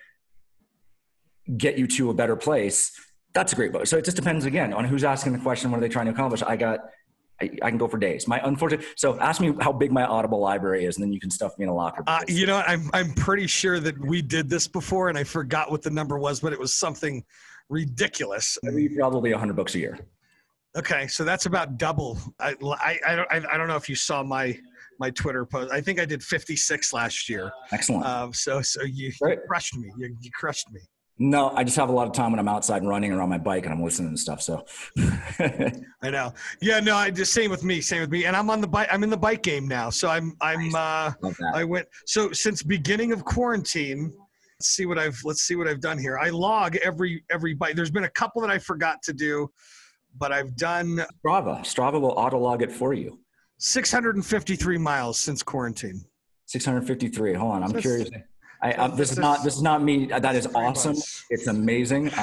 [1.57, 2.93] get you to a better place?
[3.35, 3.87] That's a great book.
[3.87, 5.71] So it just depends again on who's asking the question.
[5.71, 6.43] What are they trying to accomplish?
[6.43, 6.81] I got,
[7.41, 8.27] I, I can go for days.
[8.27, 8.85] My unfortunate.
[8.97, 11.65] So ask me how big my Audible library is, and then you can stuff me
[11.65, 12.03] in a locker.
[12.07, 15.71] Uh, you know, I'm I'm pretty sure that we did this before, and I forgot
[15.71, 17.25] what the number was, but it was something
[17.69, 18.59] ridiculous.
[18.65, 19.99] I read probably 100 books a year.
[20.77, 22.19] Okay, so that's about double.
[22.41, 24.59] I I, I don't I, I don't know if you saw my
[24.99, 25.73] my Twitter post.
[25.73, 27.53] I think I did 56 last year.
[27.73, 28.05] Excellent.
[28.05, 29.91] Um, so so you, you crushed me.
[29.97, 30.81] You, you crushed me.
[31.21, 33.29] No, I just have a lot of time when I'm outside and running or on
[33.29, 34.41] my bike and I'm listening to stuff.
[34.41, 34.65] So
[35.41, 36.33] I know.
[36.61, 37.81] Yeah, no, I just same with me.
[37.81, 38.25] Same with me.
[38.25, 38.89] And I'm on the bike.
[38.93, 39.91] I'm in the bike game now.
[39.91, 41.53] So I'm I'm uh, love that.
[41.55, 44.13] I went so since beginning of quarantine.
[44.59, 46.19] Let's see what I've let's see what I've done here.
[46.19, 47.75] I log every every bike.
[47.75, 49.51] There's been a couple that I forgot to do,
[50.17, 51.61] but I've done Strava.
[51.61, 53.19] Strava will auto log it for you.
[53.59, 56.05] 653 miles since quarantine.
[56.47, 57.35] 653.
[57.35, 58.09] Hold on, I'm curious.
[58.61, 60.07] I, I, this is not this is not me.
[60.07, 60.97] That is awesome.
[61.31, 62.11] It's amazing.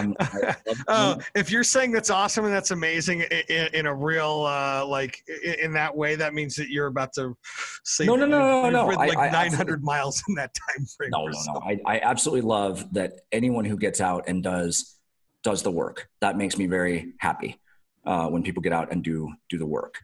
[0.88, 5.24] Oh, if you're saying that's awesome and that's amazing in, in a real uh, like
[5.62, 7.36] in, that way, that means that you're about to
[7.84, 8.86] say No, no, no, no, no.
[8.88, 11.10] like I 900 miles in that time frame.
[11.12, 11.62] no, no, no.
[11.66, 14.96] I, I absolutely love that anyone who gets out and does
[15.44, 16.10] does the work.
[16.22, 17.60] That makes me very happy
[18.06, 20.00] uh, when people get out and do do the work.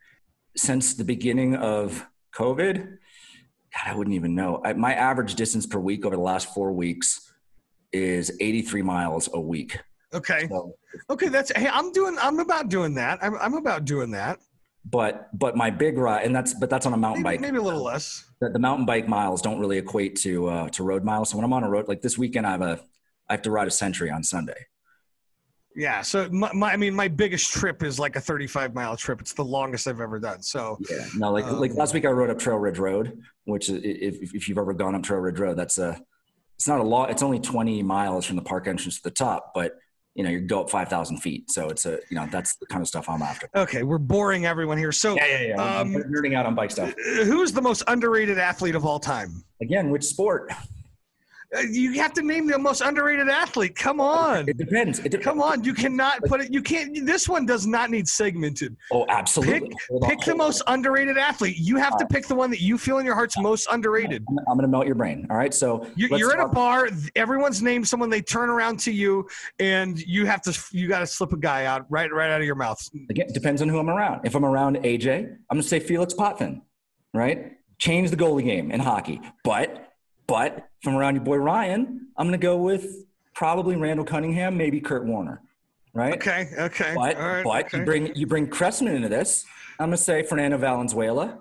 [0.56, 2.06] Since the beginning of
[2.36, 2.98] COVID,
[3.74, 4.62] God, I wouldn't even know.
[4.64, 7.32] I, my average distance per week over the last four weeks
[7.92, 9.80] is 83 miles a week.
[10.14, 10.76] Okay, So,
[11.10, 12.18] okay, that's hey, I'm doing.
[12.22, 13.20] I'm about doing that.
[13.22, 14.40] I'm, I'm about doing that.
[14.84, 17.42] but but my big ride, and that's but that's on a mountain Maybe, bike.
[17.42, 18.26] maybe a little less.
[18.42, 21.30] the, the mountain bike miles don't really equate to uh, to road miles.
[21.30, 22.82] So when I'm on a road, like this weekend, I have a
[23.30, 24.66] I have to ride a century on Sunday.
[25.76, 26.02] Yeah.
[26.02, 29.22] So my, my I mean, my biggest trip is like a 35 mile trip.
[29.22, 30.42] It's the longest I've ever done.
[30.42, 33.70] So Yeah, no, like like Um, last week I rode up Trail Ridge Road, which
[33.70, 36.00] if if you've ever gone up Trail Ridge Road, that's a
[36.56, 37.10] it's not a lot.
[37.10, 39.74] It's only 20 miles from the park entrance to the top, but
[40.14, 42.82] you know you go up 5,000 feet, so it's a you know that's the kind
[42.82, 43.50] of stuff I'm after.
[43.56, 44.92] okay, we're boring everyone here.
[44.92, 45.80] So Yeah, yeah, yeah.
[45.80, 46.94] Um, nerding out on bike stuff.
[46.98, 49.44] who's the most underrated athlete of all time?
[49.62, 50.52] Again, which sport?
[51.56, 53.76] Uh, You have to name the most underrated athlete.
[53.76, 54.48] Come on.
[54.48, 55.00] It depends.
[55.00, 55.26] It depends.
[55.26, 55.64] Come on.
[55.64, 56.54] You cannot put it.
[56.54, 57.06] You can't.
[57.06, 58.76] This one does not need segmented.
[58.92, 59.70] Oh, absolutely.
[59.70, 60.38] Pick, on, pick the on.
[60.38, 61.58] most underrated athlete.
[61.58, 64.24] You have to pick the one that you feel in your heart's most underrated.
[64.30, 65.28] I'm, I'm going to melt your brain.
[65.30, 65.54] All right.
[65.54, 66.90] So you're at a bar.
[67.16, 68.10] Everyone's named someone.
[68.10, 69.28] They turn around to you,
[69.60, 70.58] and you have to.
[70.72, 72.80] You got to slip a guy out right, right out of your mouth.
[73.10, 74.26] Again, depends on who I'm around.
[74.26, 76.62] If I'm around AJ, I'm going to say Felix Potvin,
[77.14, 77.54] right?
[77.78, 79.20] Change the goalie game in hockey.
[79.44, 79.91] But,
[80.32, 83.04] but from around your boy Ryan, I'm going to go with
[83.36, 85.42] probably Randall Cunningham, maybe Kurt Warner,
[85.94, 86.14] right?
[86.14, 86.48] Okay.
[86.58, 86.94] Okay.
[86.96, 87.80] But, right, but okay.
[87.80, 89.46] you bring you bring Cressman into this.
[89.78, 91.38] I'm going to say Fernando Valenzuela,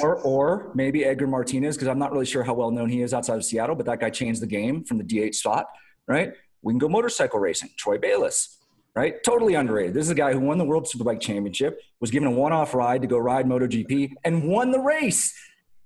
[0.00, 3.12] or, or maybe Edgar Martinez, because I'm not really sure how well known he is
[3.12, 5.66] outside of Seattle, but that guy changed the game from the DH spot,
[6.06, 6.32] right?
[6.62, 7.68] We can go motorcycle racing.
[7.76, 8.60] Troy Bayliss,
[8.94, 9.22] right?
[9.24, 9.92] Totally underrated.
[9.92, 12.72] This is a guy who won the World Superbike Championship, was given a one off
[12.72, 15.34] ride to go ride MotoGP, and won the race.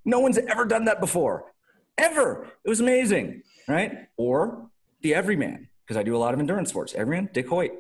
[0.05, 1.47] No one's ever done that before,
[1.99, 2.47] ever.
[2.65, 4.09] It was amazing, right?
[4.17, 4.71] Or
[5.03, 6.95] the everyman, because I do a lot of endurance sports.
[6.95, 7.73] Everyman, Dick Hoyt.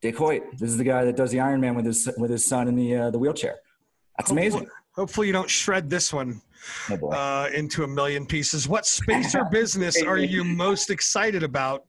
[0.00, 0.42] Dick Hoyt.
[0.58, 2.96] This is the guy that does the Ironman with his with his son in the
[2.96, 3.56] uh, the wheelchair.
[4.18, 4.68] That's hopefully, amazing.
[4.94, 6.40] Hopefully, you don't shred this one
[6.90, 8.68] oh uh, into a million pieces.
[8.68, 11.84] What space or business are you most excited about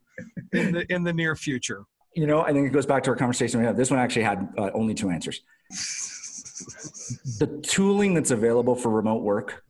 [0.53, 1.84] in the in the near future?
[2.15, 3.76] You know, I think it goes back to our conversation we had.
[3.76, 5.41] This one actually had uh, only two answers.
[7.39, 9.62] the tooling that's available for remote work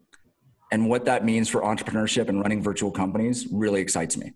[0.73, 4.33] and what that means for entrepreneurship and running virtual companies really excites me.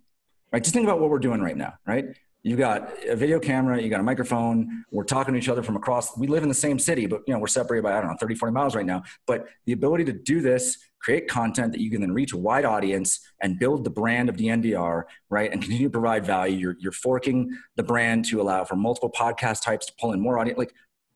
[0.54, 0.64] Right?
[0.64, 2.16] Just think about what we're doing right now, right?
[2.44, 5.76] you got a video camera, you got a microphone, we're talking to each other from
[5.76, 8.12] across, we live in the same city, but you know, we're separated by, I don't
[8.12, 9.04] know, 30, 40 miles right now.
[9.26, 12.64] But the ability to do this, create content that you can then reach a wide
[12.64, 15.52] audience and build the brand of the NDR, right?
[15.52, 16.58] And continue to provide value.
[16.58, 20.40] You're, you're forking the brand to allow for multiple podcast types to pull in more
[20.40, 20.58] audience.
[20.58, 20.74] Like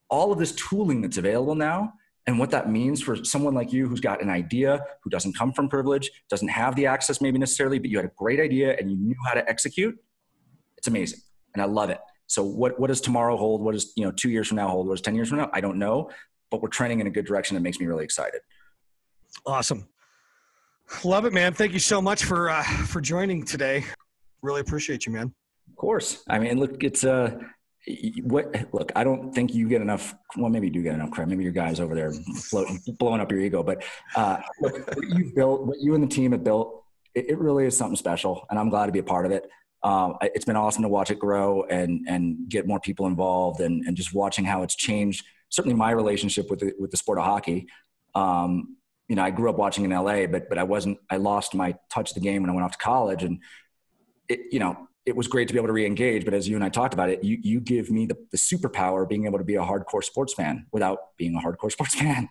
[0.09, 1.93] all of this tooling that's available now
[2.27, 5.51] and what that means for someone like you who's got an idea, who doesn't come
[5.51, 8.91] from privilege, doesn't have the access maybe necessarily, but you had a great idea and
[8.91, 9.97] you knew how to execute
[10.81, 11.19] it's amazing,
[11.53, 11.99] and I love it.
[12.25, 13.61] So what what does tomorrow hold?
[13.61, 14.87] What does you know two years from now hold?
[14.87, 15.49] What does ten years from now?
[15.53, 16.09] I don't know,
[16.49, 18.41] but we're trending in a good direction that makes me really excited.
[19.45, 19.87] Awesome,
[21.03, 21.53] love it, man.
[21.53, 23.85] Thank you so much for uh, for joining today.
[24.41, 25.31] Really appreciate you, man.
[25.69, 26.23] Of course.
[26.27, 27.37] I mean, look, it's uh
[28.23, 31.29] what look i don't think you get enough well maybe you do get enough credit
[31.29, 33.83] maybe your guys over there floating, blowing up your ego but
[34.15, 34.73] uh what
[35.09, 36.83] you built what you and the team have built
[37.15, 39.49] it, it, really is something special and i'm glad to be a part of it
[39.83, 43.83] um, it's been awesome to watch it grow and and get more people involved and
[43.87, 45.25] and just watching how it's changed.
[45.49, 47.67] Certainly, my relationship with the, with the sport of hockey.
[48.13, 48.77] Um,
[49.07, 50.99] you know, I grew up watching in LA, but but I wasn't.
[51.09, 53.39] I lost my touch of the game when I went off to college, and
[54.29, 56.25] it you know it was great to be able to re-engage.
[56.25, 59.03] But as you and I talked about it, you you give me the, the superpower
[59.03, 62.29] of being able to be a hardcore sports fan without being a hardcore sports fan,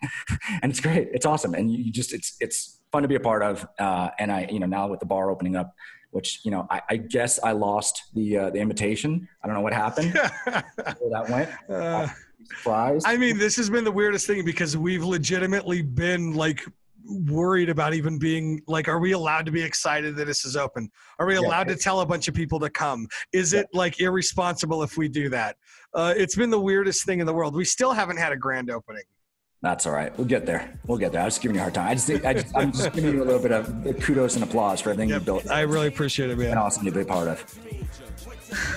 [0.61, 1.09] and it's great.
[1.11, 3.67] It's awesome, and you just it's it's fun to be a part of.
[3.79, 5.73] Uh, and I you know now with the bar opening up
[6.11, 9.27] which you know I, I guess I lost the uh, the invitation.
[9.43, 10.13] I don't know what happened.
[10.43, 10.63] where
[11.09, 11.49] that went.
[11.69, 12.07] Uh,
[12.43, 13.07] surprised.
[13.07, 16.65] I mean, this has been the weirdest thing because we've legitimately been like
[17.05, 20.89] worried about even being like are we allowed to be excited that this is open
[21.19, 21.75] are we allowed yeah.
[21.75, 23.61] to tell a bunch of people to come is yeah.
[23.61, 25.55] it like irresponsible if we do that
[25.93, 28.69] uh, it's been the weirdest thing in the world we still haven't had a grand
[28.69, 29.03] opening
[29.61, 30.15] that's all right.
[30.17, 30.79] We'll get there.
[30.87, 31.21] We'll get there.
[31.21, 31.87] I was just giving you a hard time.
[31.87, 33.67] I just, I just I'm just giving you a little bit of
[34.01, 35.51] kudos and applause for everything yep, you built.
[35.51, 36.49] I really appreciate it, man.
[36.49, 37.59] And awesome to be a part of.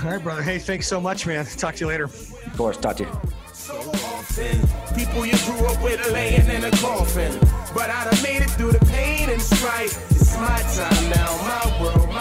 [0.02, 0.42] All right, brother.
[0.42, 1.46] Hey, thanks so much, man.
[1.46, 2.04] Talk to you later.
[2.04, 2.76] Of course.
[2.76, 3.33] Talk to you.
[3.64, 4.60] So often,
[4.94, 7.32] people you grew up with laying in a coffin.
[7.72, 9.96] But I done made it through the pain and strife.
[10.10, 12.13] It's my time now, my world.